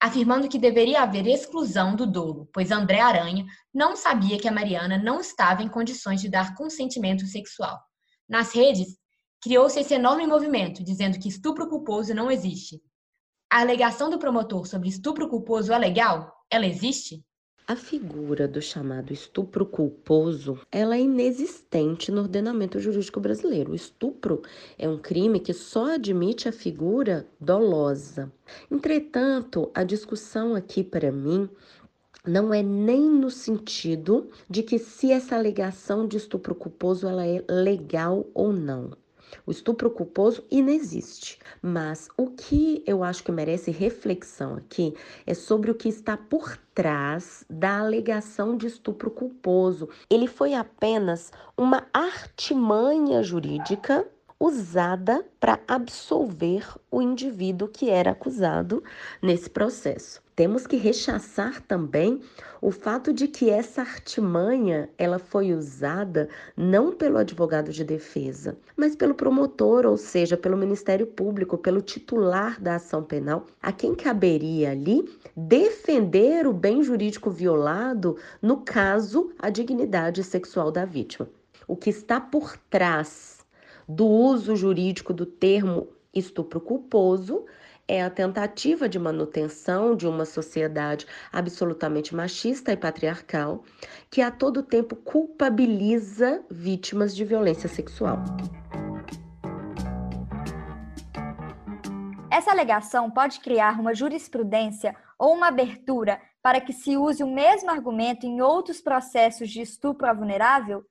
afirmando 0.00 0.48
que 0.48 0.58
deveria 0.58 1.02
haver 1.02 1.26
exclusão 1.26 1.96
do 1.96 2.06
dolo, 2.06 2.48
pois 2.52 2.70
André 2.70 3.00
Aranha 3.00 3.44
não 3.72 3.96
sabia 3.96 4.38
que 4.38 4.46
a 4.46 4.52
Mariana 4.52 4.98
não 4.98 5.20
estava 5.20 5.62
em 5.62 5.68
condições 5.68 6.20
de 6.20 6.28
dar 6.28 6.54
consentimento 6.54 7.26
sexual. 7.26 7.80
Nas 8.28 8.54
redes, 8.54 8.96
criou-se 9.44 9.78
esse 9.78 9.92
enorme 9.92 10.26
movimento, 10.26 10.82
dizendo 10.82 11.18
que 11.18 11.28
estupro 11.28 11.68
culposo 11.68 12.14
não 12.14 12.30
existe. 12.30 12.82
A 13.52 13.60
alegação 13.60 14.08
do 14.08 14.18
promotor 14.18 14.66
sobre 14.66 14.88
estupro 14.88 15.28
culposo 15.28 15.70
é 15.70 15.76
legal? 15.76 16.32
Ela 16.50 16.64
existe? 16.64 17.22
A 17.66 17.76
figura 17.76 18.48
do 18.48 18.62
chamado 18.62 19.12
estupro 19.12 19.66
culposo, 19.66 20.58
ela 20.72 20.96
é 20.96 21.00
inexistente 21.02 22.10
no 22.10 22.22
ordenamento 22.22 22.80
jurídico 22.80 23.20
brasileiro. 23.20 23.72
O 23.72 23.74
estupro 23.74 24.40
é 24.78 24.88
um 24.88 24.96
crime 24.96 25.38
que 25.38 25.52
só 25.52 25.92
admite 25.92 26.48
a 26.48 26.52
figura 26.52 27.28
dolosa. 27.38 28.32
Entretanto, 28.70 29.70
a 29.74 29.84
discussão 29.84 30.54
aqui 30.54 30.82
para 30.82 31.12
mim 31.12 31.50
não 32.26 32.54
é 32.54 32.62
nem 32.62 33.02
no 33.02 33.30
sentido 33.30 34.30
de 34.48 34.62
que 34.62 34.78
se 34.78 35.12
essa 35.12 35.36
alegação 35.36 36.08
de 36.08 36.16
estupro 36.16 36.54
culposo 36.54 37.06
ela 37.06 37.26
é 37.26 37.44
legal 37.46 38.24
ou 38.32 38.50
não. 38.50 39.03
O 39.46 39.50
estupro 39.50 39.90
culposo 39.90 40.44
inexiste. 40.50 41.38
Mas 41.62 42.08
o 42.16 42.30
que 42.30 42.82
eu 42.86 43.02
acho 43.04 43.22
que 43.22 43.32
merece 43.32 43.70
reflexão 43.70 44.56
aqui 44.56 44.94
é 45.26 45.34
sobre 45.34 45.70
o 45.70 45.74
que 45.74 45.88
está 45.88 46.16
por 46.16 46.58
trás 46.74 47.44
da 47.48 47.78
alegação 47.78 48.56
de 48.56 48.66
estupro 48.66 49.10
culposo. 49.10 49.88
Ele 50.08 50.26
foi 50.26 50.54
apenas 50.54 51.32
uma 51.56 51.86
artimanha 51.92 53.22
jurídica 53.22 54.06
usada 54.38 55.24
para 55.38 55.60
absolver 55.66 56.66
o 56.90 57.00
indivíduo 57.00 57.68
que 57.68 57.88
era 57.88 58.10
acusado 58.10 58.82
nesse 59.22 59.48
processo. 59.48 60.23
Temos 60.36 60.66
que 60.66 60.76
rechaçar 60.76 61.60
também 61.60 62.20
o 62.60 62.72
fato 62.72 63.12
de 63.12 63.28
que 63.28 63.50
essa 63.50 63.82
artimanha 63.82 64.90
ela 64.98 65.20
foi 65.20 65.52
usada 65.52 66.28
não 66.56 66.92
pelo 66.92 67.18
advogado 67.18 67.70
de 67.70 67.84
defesa, 67.84 68.56
mas 68.76 68.96
pelo 68.96 69.14
promotor, 69.14 69.86
ou 69.86 69.96
seja, 69.96 70.36
pelo 70.36 70.56
Ministério 70.56 71.06
Público, 71.06 71.56
pelo 71.56 71.80
titular 71.80 72.60
da 72.60 72.74
ação 72.74 73.04
penal, 73.04 73.46
a 73.62 73.70
quem 73.70 73.94
caberia 73.94 74.72
ali 74.72 75.08
defender 75.36 76.48
o 76.48 76.52
bem 76.52 76.82
jurídico 76.82 77.30
violado, 77.30 78.16
no 78.42 78.56
caso, 78.56 79.30
a 79.38 79.50
dignidade 79.50 80.24
sexual 80.24 80.72
da 80.72 80.84
vítima. 80.84 81.28
O 81.68 81.76
que 81.76 81.90
está 81.90 82.20
por 82.20 82.56
trás 82.68 83.38
do 83.88 84.06
uso 84.06 84.56
jurídico 84.56 85.12
do 85.12 85.26
termo 85.26 85.88
estupro 86.12 86.60
culposo 86.60 87.44
é 87.86 88.02
a 88.02 88.10
tentativa 88.10 88.88
de 88.88 88.98
manutenção 88.98 89.94
de 89.94 90.06
uma 90.06 90.24
sociedade 90.24 91.06
absolutamente 91.32 92.14
machista 92.14 92.72
e 92.72 92.76
patriarcal, 92.76 93.62
que 94.10 94.22
a 94.22 94.30
todo 94.30 94.62
tempo 94.62 94.96
culpabiliza 94.96 96.42
vítimas 96.50 97.14
de 97.14 97.24
violência 97.24 97.68
sexual. 97.68 98.18
Essa 102.30 102.50
alegação 102.50 103.10
pode 103.10 103.40
criar 103.40 103.78
uma 103.78 103.94
jurisprudência 103.94 104.96
ou 105.18 105.34
uma 105.34 105.48
abertura 105.48 106.20
para 106.42 106.60
que 106.60 106.72
se 106.72 106.96
use 106.96 107.22
o 107.22 107.32
mesmo 107.32 107.70
argumento 107.70 108.26
em 108.26 108.40
outros 108.40 108.80
processos 108.80 109.48
de 109.50 109.62
estupro 109.62 110.06
a 110.06 110.12
vulnerável? 110.12 110.84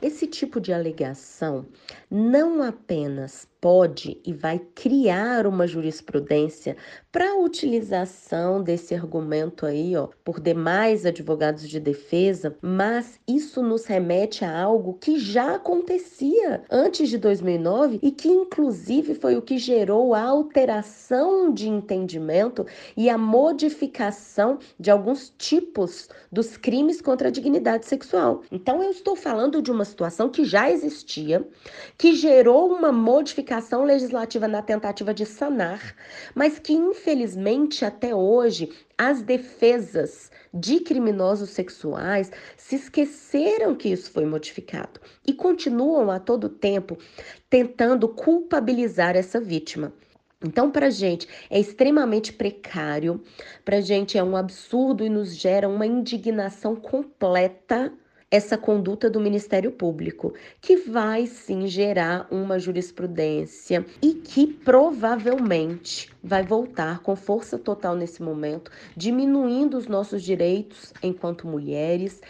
Esse 0.00 0.26
tipo 0.26 0.60
de 0.60 0.72
alegação 0.72 1.66
não 2.10 2.62
apenas 2.62 3.48
pode 3.60 4.20
e 4.24 4.32
vai 4.32 4.58
criar 4.74 5.46
uma 5.46 5.66
jurisprudência 5.66 6.76
para 7.10 7.30
a 7.30 7.38
utilização 7.38 8.62
desse 8.62 8.94
argumento 8.94 9.66
aí, 9.66 9.96
ó, 9.96 10.08
por 10.24 10.38
demais 10.38 11.04
advogados 11.04 11.68
de 11.68 11.80
defesa, 11.80 12.56
mas 12.62 13.18
isso 13.26 13.62
nos 13.62 13.86
remete 13.86 14.44
a 14.44 14.62
algo 14.62 14.94
que 14.94 15.18
já 15.18 15.56
acontecia 15.56 16.62
antes 16.70 17.08
de 17.08 17.18
2009 17.18 17.98
e 18.02 18.10
que 18.10 18.28
inclusive 18.28 19.14
foi 19.14 19.36
o 19.36 19.42
que 19.42 19.58
gerou 19.58 20.14
a 20.14 20.22
alteração 20.22 21.52
de 21.52 21.68
entendimento 21.68 22.64
e 22.96 23.10
a 23.10 23.18
modificação 23.18 24.58
de 24.78 24.90
alguns 24.90 25.32
tipos 25.36 26.08
dos 26.30 26.56
crimes 26.56 27.00
contra 27.00 27.28
a 27.28 27.32
dignidade 27.32 27.86
sexual. 27.86 28.42
Então 28.52 28.82
eu 28.82 28.90
estou 28.90 29.16
falando 29.16 29.60
de 29.60 29.72
uma 29.72 29.84
situação 29.84 30.28
que 30.28 30.44
já 30.44 30.70
existia, 30.70 31.46
que 31.96 32.14
gerou 32.14 32.72
uma 32.72 32.92
modificação 32.92 33.47
legislativa 33.84 34.46
na 34.46 34.62
tentativa 34.62 35.14
de 35.14 35.24
sanar, 35.24 35.94
mas 36.34 36.58
que 36.58 36.72
infelizmente 36.72 37.84
até 37.84 38.14
hoje 38.14 38.70
as 38.96 39.22
defesas 39.22 40.30
de 40.52 40.80
criminosos 40.80 41.50
sexuais 41.50 42.30
se 42.56 42.76
esqueceram 42.76 43.74
que 43.74 43.88
isso 43.88 44.10
foi 44.10 44.26
modificado 44.26 45.00
e 45.26 45.32
continuam 45.32 46.10
a 46.10 46.18
todo 46.18 46.48
tempo 46.48 46.98
tentando 47.48 48.08
culpabilizar 48.08 49.16
essa 49.16 49.40
vítima. 49.40 49.92
Então, 50.44 50.70
para 50.70 50.88
gente 50.88 51.26
é 51.50 51.58
extremamente 51.58 52.32
precário, 52.32 53.20
para 53.64 53.80
gente 53.80 54.16
é 54.16 54.22
um 54.22 54.36
absurdo 54.36 55.04
e 55.04 55.08
nos 55.08 55.34
gera 55.34 55.68
uma 55.68 55.84
indignação 55.84 56.76
completa 56.76 57.92
essa 58.30 58.58
conduta 58.58 59.08
do 59.08 59.20
Ministério 59.20 59.72
Público, 59.72 60.34
que 60.60 60.76
vai 60.76 61.26
sim 61.26 61.66
gerar 61.66 62.28
uma 62.30 62.58
jurisprudência 62.58 63.86
e 64.02 64.14
que 64.14 64.46
provavelmente 64.46 66.10
vai 66.22 66.42
voltar 66.42 67.00
com 67.00 67.16
força 67.16 67.58
total 67.58 67.96
nesse 67.96 68.22
momento, 68.22 68.70
diminuindo 68.96 69.78
os 69.78 69.86
nossos 69.86 70.22
direitos 70.22 70.92
enquanto 71.02 71.46
mulheres. 71.46 72.20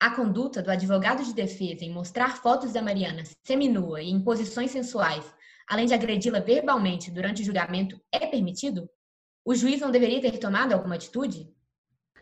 A 0.00 0.10
conduta 0.10 0.62
do 0.62 0.70
advogado 0.70 1.24
de 1.24 1.32
defesa 1.32 1.84
em 1.84 1.92
mostrar 1.92 2.36
fotos 2.38 2.72
da 2.72 2.82
Mariana 2.82 3.22
seminua 3.44 4.02
e 4.02 4.10
em 4.10 4.20
posições 4.20 4.70
sensuais 4.70 5.24
além 5.66 5.86
de 5.86 5.94
agredi-la 5.94 6.40
verbalmente 6.40 7.10
durante 7.10 7.42
o 7.42 7.44
julgamento, 7.44 8.00
é 8.12 8.26
permitido? 8.26 8.88
O 9.46 9.54
juiz 9.54 9.78
não 9.78 9.90
deveria 9.90 10.22
ter 10.22 10.38
tomado 10.38 10.72
alguma 10.72 10.94
atitude? 10.94 11.52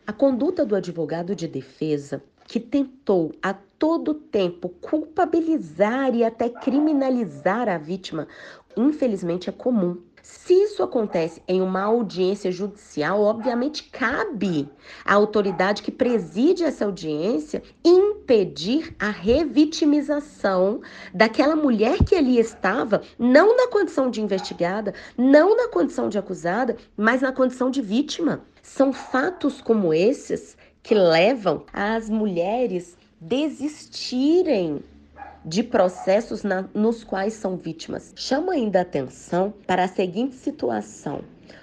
A 0.05 0.11
conduta 0.11 0.65
do 0.65 0.75
advogado 0.75 1.33
de 1.33 1.47
defesa, 1.47 2.21
que 2.45 2.59
tentou 2.59 3.33
a 3.41 3.53
todo 3.53 4.13
tempo 4.13 4.67
culpabilizar 4.67 6.13
e 6.13 6.25
até 6.25 6.49
criminalizar 6.49 7.69
a 7.69 7.77
vítima, 7.77 8.27
infelizmente 8.75 9.49
é 9.49 9.53
comum. 9.53 10.03
Se 10.23 10.53
isso 10.53 10.81
acontece 10.81 11.43
em 11.45 11.61
uma 11.61 11.81
audiência 11.81 12.49
judicial, 12.49 13.19
obviamente 13.19 13.83
cabe 13.91 14.69
à 15.03 15.15
autoridade 15.15 15.83
que 15.83 15.91
preside 15.91 16.63
essa 16.63 16.85
audiência 16.85 17.61
impedir 17.83 18.95
a 18.97 19.09
revitimização 19.09 20.79
daquela 21.13 21.57
mulher 21.57 21.97
que 22.05 22.15
ali 22.15 22.39
estava, 22.39 23.01
não 23.19 23.57
na 23.57 23.67
condição 23.67 24.09
de 24.09 24.21
investigada, 24.21 24.93
não 25.17 25.57
na 25.57 25.67
condição 25.67 26.07
de 26.07 26.17
acusada, 26.17 26.77
mas 26.95 27.21
na 27.21 27.33
condição 27.33 27.69
de 27.69 27.81
vítima. 27.81 28.45
São 28.61 28.93
fatos 28.93 29.61
como 29.61 29.93
esses 29.93 30.55
que 30.81 30.95
levam 30.95 31.65
as 31.73 32.09
mulheres 32.09 32.97
desistirem 33.19 34.81
de 35.45 35.63
processos 35.63 36.43
na, 36.43 36.65
nos 36.73 37.03
quais 37.03 37.33
são 37.33 37.57
vítimas. 37.57 38.13
Chama 38.15 38.53
ainda 38.53 38.81
atenção 38.81 39.53
para 39.67 39.83
a 39.83 39.87
seguinte 39.87 40.35
situação: 40.35 41.21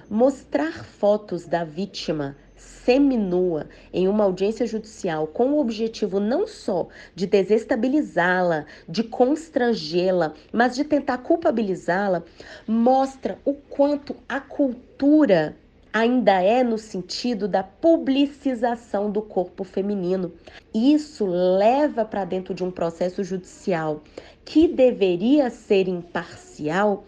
mostrar 0.09 0.85
fotos 0.85 1.47
da 1.47 1.65
vítima 1.65 2.37
seminua 2.61 3.69
em 3.93 4.07
uma 4.09 4.25
audiência 4.25 4.67
judicial 4.67 5.27
com 5.27 5.53
o 5.53 5.61
objetivo 5.61 6.21
não 6.21 6.47
só 6.47 6.89
de 7.15 7.27
desestabilizá-la, 7.27 8.67
de 8.89 9.03
constrangê-la, 9.05 10.35
mas 10.53 10.75
de 10.75 10.85
tentar 10.85 11.19
culpabilizá-la, 11.19 12.23
mostra 12.67 13.39
o 13.45 13.55
quanto 13.55 14.15
a 14.29 14.41
cultura 14.41 15.57
ainda 15.93 16.43
é 16.43 16.63
no 16.63 16.79
sentido 16.79 17.49
da 17.49 17.63
publicização 17.63 19.11
do 19.11 19.23
corpo 19.23 19.65
feminino. 19.65 20.33
Isso 20.75 21.27
leva 21.27 22.05
para 22.05 22.25
dentro 22.25 22.55
de 22.55 22.63
um 22.63 22.71
processo 22.71 23.25
judicial 23.25 24.03
que 24.45 24.69
deveria 24.69 25.51
ser 25.51 25.89
imparcial 25.89 27.05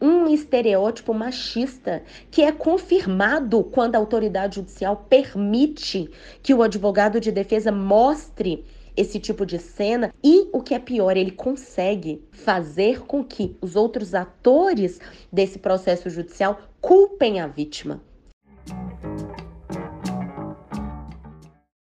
um 0.00 0.26
estereótipo 0.26 1.14
machista 1.14 2.02
que 2.30 2.42
é 2.42 2.50
confirmado 2.50 3.62
quando 3.64 3.94
a 3.94 3.98
autoridade 3.98 4.56
judicial 4.56 5.06
permite 5.08 6.10
que 6.42 6.52
o 6.52 6.62
advogado 6.62 7.20
de 7.20 7.30
defesa 7.30 7.70
mostre 7.70 8.64
esse 8.96 9.20
tipo 9.20 9.44
de 9.44 9.58
cena 9.58 10.12
e 10.24 10.48
o 10.52 10.62
que 10.62 10.74
é 10.74 10.78
pior, 10.78 11.16
ele 11.16 11.30
consegue 11.30 12.24
fazer 12.32 13.02
com 13.02 13.22
que 13.22 13.56
os 13.60 13.76
outros 13.76 14.14
atores 14.14 14.98
desse 15.30 15.58
processo 15.58 16.08
judicial 16.08 16.60
culpem 16.80 17.40
a 17.40 17.46
vítima. 17.46 18.00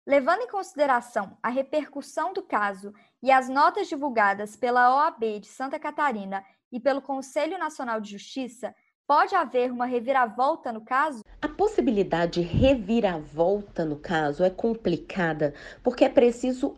Levando 0.06 0.42
em 0.42 0.48
consideração 0.48 1.38
a 1.42 1.50
repercussão 1.50 2.34
do 2.34 2.44
caso 2.44 2.94
e 3.22 3.32
as 3.32 3.50
notas 3.50 3.88
divulgadas 3.88 4.56
pela 4.56 4.96
OAB 4.96 5.40
de 5.40 5.48
Santa 5.48 5.80
Catarina 5.80 6.44
e 6.72 6.80
pelo 6.80 7.02
Conselho 7.02 7.58
Nacional 7.58 8.00
de 8.00 8.12
Justiça, 8.12 8.76
pode 9.08 9.34
haver 9.34 9.72
uma 9.72 9.86
reviravolta 9.86 10.72
no 10.72 10.82
caso? 10.82 11.24
A 11.42 11.48
possibilidade 11.48 12.42
de 12.42 12.48
reviravolta 12.48 13.86
no 13.86 13.98
caso 13.98 14.44
é 14.44 14.50
complicada 14.50 15.54
porque 15.82 16.06
é 16.06 16.10
preciso 16.10 16.78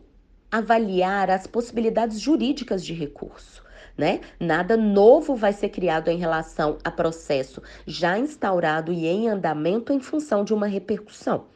avaliar 0.50 1.28
as 1.28 1.46
possibilidades 1.46 2.20
jurídicas 2.20 2.84
de 2.84 2.94
recurso 2.94 3.65
né? 3.96 4.20
Nada 4.38 4.76
novo 4.76 5.34
vai 5.34 5.52
ser 5.52 5.70
criado 5.70 6.08
em 6.08 6.18
relação 6.18 6.78
a 6.84 6.90
processo 6.90 7.62
já 7.86 8.18
instaurado 8.18 8.92
e 8.92 9.06
em 9.06 9.28
andamento 9.28 9.92
em 9.92 10.00
função 10.00 10.44
de 10.44 10.52
uma 10.52 10.66
repercussão. 10.66 11.46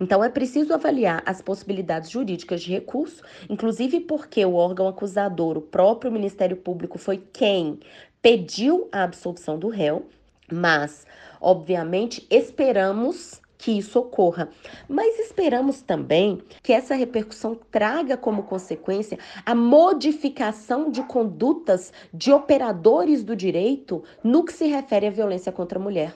Então, 0.00 0.22
é 0.22 0.28
preciso 0.28 0.74
avaliar 0.74 1.22
as 1.24 1.40
possibilidades 1.40 2.10
jurídicas 2.10 2.62
de 2.62 2.70
recurso, 2.70 3.22
inclusive 3.48 4.00
porque 4.00 4.44
o 4.44 4.54
órgão 4.54 4.88
acusador, 4.88 5.56
o 5.56 5.62
próprio 5.62 6.10
Ministério 6.10 6.56
Público, 6.56 6.98
foi 6.98 7.22
quem 7.32 7.78
pediu 8.20 8.88
a 8.90 9.04
absolução 9.04 9.58
do 9.58 9.68
réu, 9.68 10.06
mas, 10.50 11.06
obviamente, 11.40 12.26
esperamos 12.30 13.40
que 13.58 13.72
isso 13.72 13.98
ocorra. 13.98 14.48
Mas 14.88 15.18
esperamos 15.18 15.82
também 15.82 16.40
que 16.62 16.72
essa 16.72 16.94
repercussão 16.94 17.58
traga 17.70 18.16
como 18.16 18.44
consequência 18.44 19.18
a 19.44 19.54
modificação 19.54 20.90
de 20.90 21.02
condutas 21.02 21.92
de 22.12 22.32
operadores 22.32 23.24
do 23.24 23.34
direito 23.34 24.02
no 24.22 24.44
que 24.44 24.52
se 24.52 24.66
refere 24.66 25.06
à 25.06 25.10
violência 25.10 25.52
contra 25.52 25.78
a 25.78 25.82
mulher. 25.82 26.14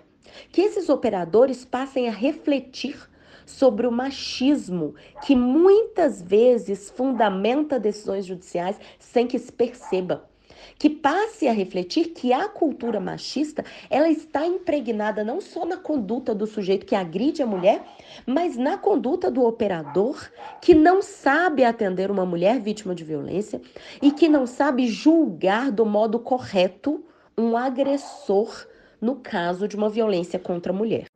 Que 0.53 0.63
esses 0.63 0.89
operadores 0.89 1.65
passem 1.65 2.09
a 2.09 2.13
refletir 2.13 2.97
sobre 3.45 3.87
o 3.87 3.91
machismo 3.91 4.95
que 5.27 5.35
muitas 5.35 6.23
vezes 6.23 6.89
fundamenta 6.91 7.81
decisões 7.81 8.25
judiciais 8.25 8.79
sem 8.99 9.27
que 9.27 9.39
se 9.39 9.51
perceba 9.51 10.30
que 10.79 10.89
passe 10.89 11.49
a 11.49 11.53
refletir 11.53 12.09
que 12.09 12.33
a 12.33 12.49
cultura 12.49 13.01
machista, 13.01 13.65
ela 13.89 14.09
está 14.09 14.47
impregnada 14.47 15.25
não 15.25 15.41
só 15.41 15.65
na 15.65 15.77
conduta 15.77 16.35
do 16.35 16.47
sujeito 16.47 16.87
que 16.87 16.95
agride 16.95 17.43
a 17.43 17.47
mulher, 17.47 17.85
mas 18.27 18.57
na 18.57 18.79
conduta 18.79 19.31
do 19.31 19.45
operador 19.45 20.31
que 20.61 20.75
não 20.75 21.03
sabe 21.03 21.65
atender 21.65 22.11
uma 22.11 22.27
mulher 22.27 22.61
vítima 22.61 22.95
de 22.95 23.05
violência 23.05 23.61
e 24.01 24.11
que 24.11 24.29
não 24.29 24.47
sabe 24.47 24.87
julgar 24.87 25.71
do 25.71 25.85
modo 25.87 26.19
correto 26.19 27.05
um 27.37 27.57
agressor 27.57 28.67
no 29.01 29.17
caso 29.17 29.67
de 29.67 29.77
uma 29.77 29.89
violência 29.89 30.39
contra 30.39 30.73
a 30.73 30.77
mulher. 30.77 31.07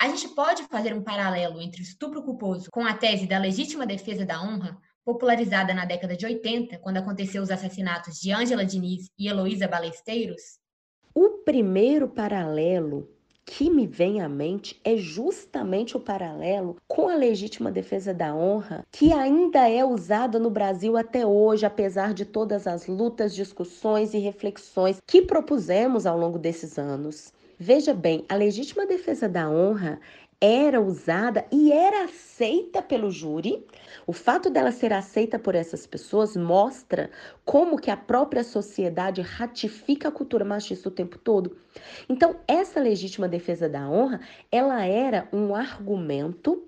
A 0.00 0.08
gente 0.08 0.28
pode 0.28 0.62
fazer 0.64 0.94
um 0.94 1.02
paralelo 1.02 1.60
entre 1.60 1.80
o 1.80 1.82
estupro 1.82 2.22
culposo 2.22 2.68
com 2.70 2.84
a 2.84 2.94
tese 2.94 3.26
da 3.26 3.38
legítima 3.38 3.86
defesa 3.86 4.24
da 4.24 4.42
honra 4.42 4.76
popularizada 5.04 5.74
na 5.74 5.84
década 5.84 6.16
de 6.16 6.24
80, 6.26 6.78
quando 6.78 6.98
aconteceu 6.98 7.42
os 7.42 7.50
assassinatos 7.50 8.18
de 8.20 8.32
Ângela 8.32 8.64
Diniz 8.64 9.10
e 9.18 9.28
Heloísa 9.28 9.66
Balesteiros? 9.68 10.58
O 11.14 11.42
primeiro 11.44 12.08
paralelo 12.08 13.08
que 13.44 13.68
me 13.68 13.86
vem 13.86 14.20
à 14.20 14.28
mente 14.28 14.80
é 14.84 14.96
justamente 14.96 15.96
o 15.96 16.00
paralelo 16.00 16.76
com 16.86 17.08
a 17.08 17.16
legítima 17.16 17.70
defesa 17.70 18.14
da 18.14 18.34
honra, 18.34 18.84
que 18.90 19.12
ainda 19.12 19.68
é 19.68 19.84
usada 19.84 20.38
no 20.38 20.48
Brasil 20.48 20.96
até 20.96 21.26
hoje, 21.26 21.66
apesar 21.66 22.14
de 22.14 22.24
todas 22.24 22.66
as 22.66 22.86
lutas, 22.86 23.34
discussões 23.34 24.14
e 24.14 24.18
reflexões 24.18 24.98
que 25.06 25.22
propusemos 25.22 26.06
ao 26.06 26.16
longo 26.16 26.38
desses 26.38 26.78
anos. 26.78 27.32
Veja 27.58 27.94
bem, 27.94 28.24
a 28.28 28.34
legítima 28.34 28.86
defesa 28.86 29.28
da 29.28 29.48
honra 29.48 30.00
era 30.44 30.80
usada 30.80 31.46
e 31.52 31.70
era 31.70 32.02
aceita 32.02 32.82
pelo 32.82 33.12
júri. 33.12 33.64
O 34.04 34.12
fato 34.12 34.50
dela 34.50 34.72
ser 34.72 34.92
aceita 34.92 35.38
por 35.38 35.54
essas 35.54 35.86
pessoas 35.86 36.36
mostra 36.36 37.08
como 37.44 37.78
que 37.78 37.92
a 37.92 37.96
própria 37.96 38.42
sociedade 38.42 39.20
ratifica 39.20 40.08
a 40.08 40.12
cultura 40.12 40.44
machista 40.44 40.88
o 40.88 40.92
tempo 40.92 41.16
todo. 41.16 41.56
Então, 42.08 42.34
essa 42.48 42.80
legítima 42.80 43.28
defesa 43.28 43.68
da 43.68 43.88
honra, 43.88 44.20
ela 44.50 44.84
era 44.84 45.28
um 45.32 45.54
argumento 45.54 46.66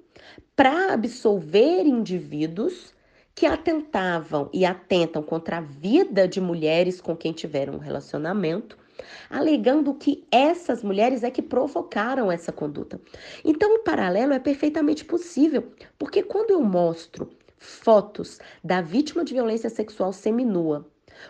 para 0.54 0.92
absolver 0.92 1.84
indivíduos 1.84 2.94
que 3.34 3.44
atentavam 3.44 4.48
e 4.52 4.64
atentam 4.64 5.20
contra 5.20 5.58
a 5.58 5.60
vida 5.60 6.28
de 6.28 6.40
mulheres 6.40 7.00
com 7.00 7.16
quem 7.16 7.32
tiveram 7.32 7.74
um 7.74 7.78
relacionamento 7.78 8.78
alegando 9.28 9.94
que 9.94 10.24
essas 10.30 10.82
mulheres 10.82 11.22
é 11.22 11.30
que 11.30 11.42
provocaram 11.42 12.30
essa 12.30 12.52
conduta. 12.52 13.00
Então, 13.44 13.76
o 13.76 13.78
paralelo 13.80 14.32
é 14.32 14.38
perfeitamente 14.38 15.04
possível, 15.04 15.72
porque 15.98 16.22
quando 16.22 16.50
eu 16.50 16.62
mostro 16.62 17.30
fotos 17.58 18.38
da 18.62 18.80
vítima 18.80 19.24
de 19.24 19.34
violência 19.34 19.70
sexual 19.70 20.12
seminua, 20.12 20.86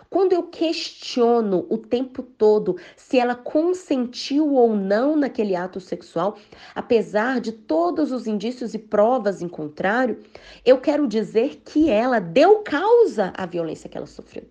quando 0.09 0.33
eu 0.33 0.43
questiono 0.43 1.65
o 1.69 1.77
tempo 1.77 2.23
todo 2.23 2.77
se 2.95 3.17
ela 3.17 3.35
consentiu 3.35 4.53
ou 4.53 4.75
não 4.75 5.15
naquele 5.15 5.55
ato 5.55 5.79
sexual, 5.79 6.37
apesar 6.73 7.39
de 7.39 7.51
todos 7.51 8.11
os 8.11 8.27
indícios 8.27 8.73
e 8.73 8.79
provas 8.79 9.41
em 9.41 9.47
contrário, 9.47 10.19
eu 10.65 10.79
quero 10.79 11.07
dizer 11.07 11.61
que 11.65 11.89
ela 11.89 12.19
deu 12.19 12.59
causa 12.59 13.33
à 13.35 13.45
violência 13.45 13.89
que 13.89 13.97
ela 13.97 14.07
sofreu. 14.07 14.45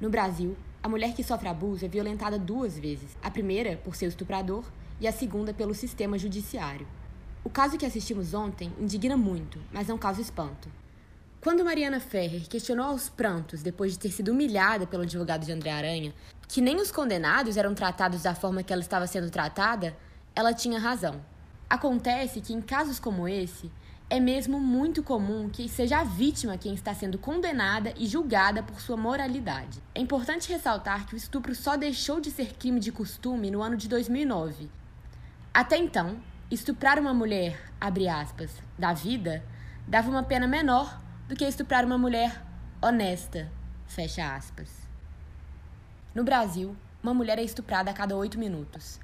No 0.00 0.08
Brasil, 0.08 0.56
a 0.82 0.88
mulher 0.88 1.12
que 1.12 1.22
sofre 1.22 1.46
abuso 1.46 1.84
é 1.84 1.88
violentada 1.88 2.38
duas 2.38 2.78
vezes: 2.78 3.16
a 3.22 3.30
primeira 3.30 3.76
por 3.76 3.94
seu 3.94 4.08
estuprador 4.08 4.64
e 4.98 5.06
a 5.06 5.12
segunda 5.12 5.52
pelo 5.52 5.74
sistema 5.74 6.18
judiciário. 6.18 6.88
O 7.44 7.50
caso 7.50 7.76
que 7.76 7.84
assistimos 7.84 8.32
ontem 8.32 8.72
indigna 8.80 9.16
muito, 9.16 9.58
mas 9.70 9.88
não 9.88 9.98
causa 9.98 10.22
espanto. 10.22 10.70
Quando 11.42 11.64
Mariana 11.64 12.00
Ferrer 12.00 12.48
questionou 12.48 12.86
aos 12.86 13.08
prantos, 13.08 13.62
depois 13.62 13.92
de 13.92 13.98
ter 13.98 14.10
sido 14.10 14.32
humilhada 14.32 14.86
pelo 14.86 15.02
advogado 15.02 15.44
de 15.44 15.52
André 15.52 15.70
Aranha, 15.70 16.14
que 16.48 16.60
nem 16.60 16.76
os 16.76 16.90
condenados 16.90 17.56
eram 17.56 17.74
tratados 17.74 18.22
da 18.22 18.34
forma 18.34 18.62
que 18.62 18.72
ela 18.72 18.82
estava 18.82 19.06
sendo 19.06 19.30
tratada, 19.30 19.96
ela 20.34 20.52
tinha 20.52 20.78
razão. 20.78 21.20
Acontece 21.68 22.40
que 22.40 22.52
em 22.52 22.60
casos 22.60 22.98
como 22.98 23.28
esse, 23.28 23.70
é 24.10 24.18
mesmo 24.18 24.58
muito 24.58 25.04
comum 25.04 25.48
que 25.48 25.68
seja 25.68 26.00
a 26.00 26.04
vítima 26.04 26.58
quem 26.58 26.74
está 26.74 26.92
sendo 26.92 27.16
condenada 27.16 27.94
e 27.96 28.08
julgada 28.08 28.60
por 28.60 28.80
sua 28.80 28.96
moralidade. 28.96 29.80
É 29.94 30.00
importante 30.00 30.50
ressaltar 30.52 31.06
que 31.06 31.14
o 31.14 31.16
estupro 31.16 31.54
só 31.54 31.76
deixou 31.76 32.20
de 32.20 32.28
ser 32.28 32.54
crime 32.54 32.80
de 32.80 32.90
costume 32.90 33.52
no 33.52 33.62
ano 33.62 33.76
de 33.76 33.88
2009. 33.88 34.68
Até 35.54 35.76
então, 35.76 36.20
estuprar 36.50 36.98
uma 36.98 37.14
mulher, 37.14 37.72
abre 37.80 38.08
aspas, 38.08 38.50
da 38.76 38.92
vida, 38.92 39.44
dava 39.86 40.10
uma 40.10 40.24
pena 40.24 40.48
menor 40.48 41.00
do 41.28 41.36
que 41.36 41.44
estuprar 41.44 41.84
uma 41.84 41.96
mulher 41.96 42.44
honesta, 42.82 43.48
fecha 43.86 44.34
aspas. 44.34 44.68
No 46.12 46.24
Brasil, 46.24 46.76
uma 47.00 47.14
mulher 47.14 47.38
é 47.38 47.44
estuprada 47.44 47.92
a 47.92 47.94
cada 47.94 48.16
oito 48.16 48.40
minutos. 48.40 48.98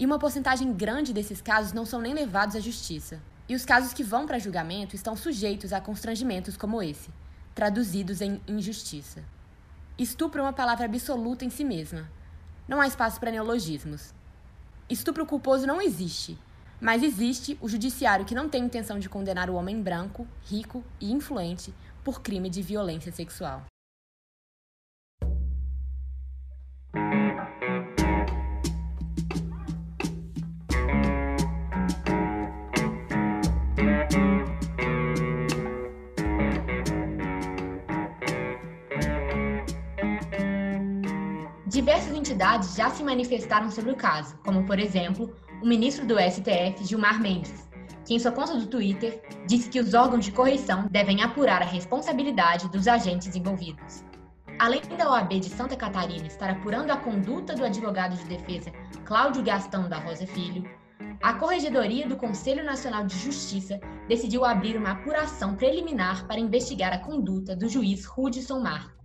E 0.00 0.04
uma 0.04 0.18
porcentagem 0.18 0.72
grande 0.72 1.12
desses 1.12 1.40
casos 1.40 1.72
não 1.72 1.86
são 1.86 2.00
nem 2.00 2.12
levados 2.12 2.56
à 2.56 2.60
justiça. 2.60 3.20
E 3.48 3.54
os 3.54 3.64
casos 3.64 3.94
que 3.94 4.04
vão 4.04 4.26
para 4.26 4.38
julgamento 4.38 4.94
estão 4.94 5.16
sujeitos 5.16 5.72
a 5.72 5.80
constrangimentos 5.80 6.56
como 6.56 6.82
esse, 6.82 7.08
traduzidos 7.54 8.20
em 8.20 8.40
injustiça. 8.46 9.24
Estupro 9.98 10.40
é 10.40 10.42
uma 10.44 10.52
palavra 10.52 10.84
absoluta 10.84 11.44
em 11.44 11.50
si 11.50 11.64
mesma. 11.64 12.10
Não 12.68 12.80
há 12.80 12.86
espaço 12.86 13.18
para 13.18 13.30
neologismos. 13.30 14.12
Estupro 14.90 15.24
culposo 15.24 15.66
não 15.66 15.80
existe, 15.80 16.38
mas 16.80 17.02
existe 17.02 17.58
o 17.60 17.68
judiciário 17.68 18.26
que 18.26 18.34
não 18.34 18.48
tem 18.48 18.64
intenção 18.64 18.98
de 18.98 19.08
condenar 19.08 19.48
o 19.48 19.54
homem 19.54 19.82
branco, 19.82 20.26
rico 20.44 20.84
e 21.00 21.10
influente 21.10 21.72
por 22.04 22.20
crime 22.20 22.50
de 22.50 22.62
violência 22.62 23.10
sexual. 23.10 23.67
Entidades 42.28 42.74
já 42.74 42.90
se 42.90 43.02
manifestaram 43.02 43.70
sobre 43.70 43.90
o 43.90 43.96
caso, 43.96 44.36
como, 44.44 44.66
por 44.66 44.78
exemplo, 44.78 45.34
o 45.62 45.66
ministro 45.66 46.06
do 46.06 46.18
STF, 46.20 46.84
Gilmar 46.84 47.18
Mendes, 47.22 47.66
que 48.04 48.14
em 48.14 48.18
sua 48.18 48.32
conta 48.32 48.54
do 48.54 48.66
Twitter 48.66 49.22
disse 49.46 49.70
que 49.70 49.80
os 49.80 49.94
órgãos 49.94 50.26
de 50.26 50.32
correição 50.32 50.86
devem 50.90 51.22
apurar 51.22 51.62
a 51.62 51.64
responsabilidade 51.64 52.68
dos 52.68 52.86
agentes 52.86 53.34
envolvidos. 53.34 54.04
Além 54.58 54.82
da 54.98 55.10
OAB 55.10 55.40
de 55.40 55.48
Santa 55.48 55.74
Catarina 55.74 56.26
estar 56.26 56.50
apurando 56.50 56.90
a 56.90 56.98
conduta 56.98 57.54
do 57.54 57.64
advogado 57.64 58.14
de 58.14 58.24
defesa 58.24 58.70
Cláudio 59.06 59.42
Gastão 59.42 59.88
da 59.88 59.98
Rosa 59.98 60.26
Filho, 60.26 60.68
a 61.22 61.32
Corregedoria 61.32 62.06
do 62.06 62.16
Conselho 62.16 62.62
Nacional 62.62 63.06
de 63.06 63.18
Justiça 63.18 63.80
decidiu 64.06 64.44
abrir 64.44 64.76
uma 64.76 64.90
apuração 64.90 65.54
preliminar 65.54 66.26
para 66.26 66.40
investigar 66.40 66.92
a 66.92 66.98
conduta 66.98 67.56
do 67.56 67.70
juiz 67.70 68.04
Rudson 68.04 68.60
Marco. 68.60 68.97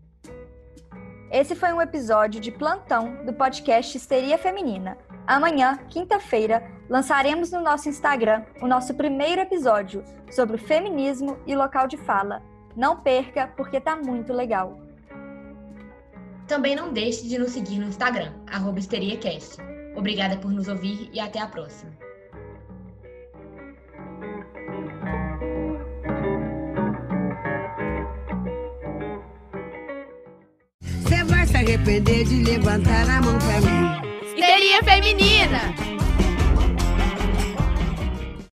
Esse 1.33 1.55
foi 1.55 1.73
um 1.73 1.81
episódio 1.81 2.39
de 2.39 2.51
plantão 2.51 3.25
do 3.25 3.33
podcast 3.33 3.97
Histeria 3.97 4.37
Feminina. 4.37 4.95
Amanhã, 5.25 5.79
quinta-feira, 5.89 6.63
lançaremos 6.87 7.49
no 7.49 7.59
nosso 7.59 7.89
Instagram 7.89 8.43
o 8.61 8.67
nosso 8.67 8.93
primeiro 8.93 9.41
episódio 9.41 10.03
sobre 10.31 10.59
feminismo 10.59 11.39
e 11.47 11.55
local 11.55 11.87
de 11.87 11.97
fala. 11.97 12.43
Não 12.75 13.01
perca, 13.01 13.47
porque 13.57 13.81
tá 13.81 13.95
muito 13.95 14.31
legal. 14.31 14.79
Também 16.47 16.75
não 16.75 16.93
deixe 16.93 17.27
de 17.27 17.39
nos 17.39 17.53
seguir 17.53 17.79
no 17.79 17.87
Instagram, 17.87 18.31
histeriacast. 18.77 19.57
Obrigada 19.95 20.37
por 20.37 20.51
nos 20.51 20.67
ouvir 20.67 21.09
e 21.11 21.19
até 21.19 21.39
a 21.39 21.47
próxima. 21.47 21.91
Arrepender 31.63 32.25
de 32.25 32.43
levantar 32.43 33.09
a 33.09 33.21
mão 33.21 33.37
pra 33.39 33.61
mim. 33.61 34.35
Histeria 34.35 34.83
Feminina! 34.83 36.02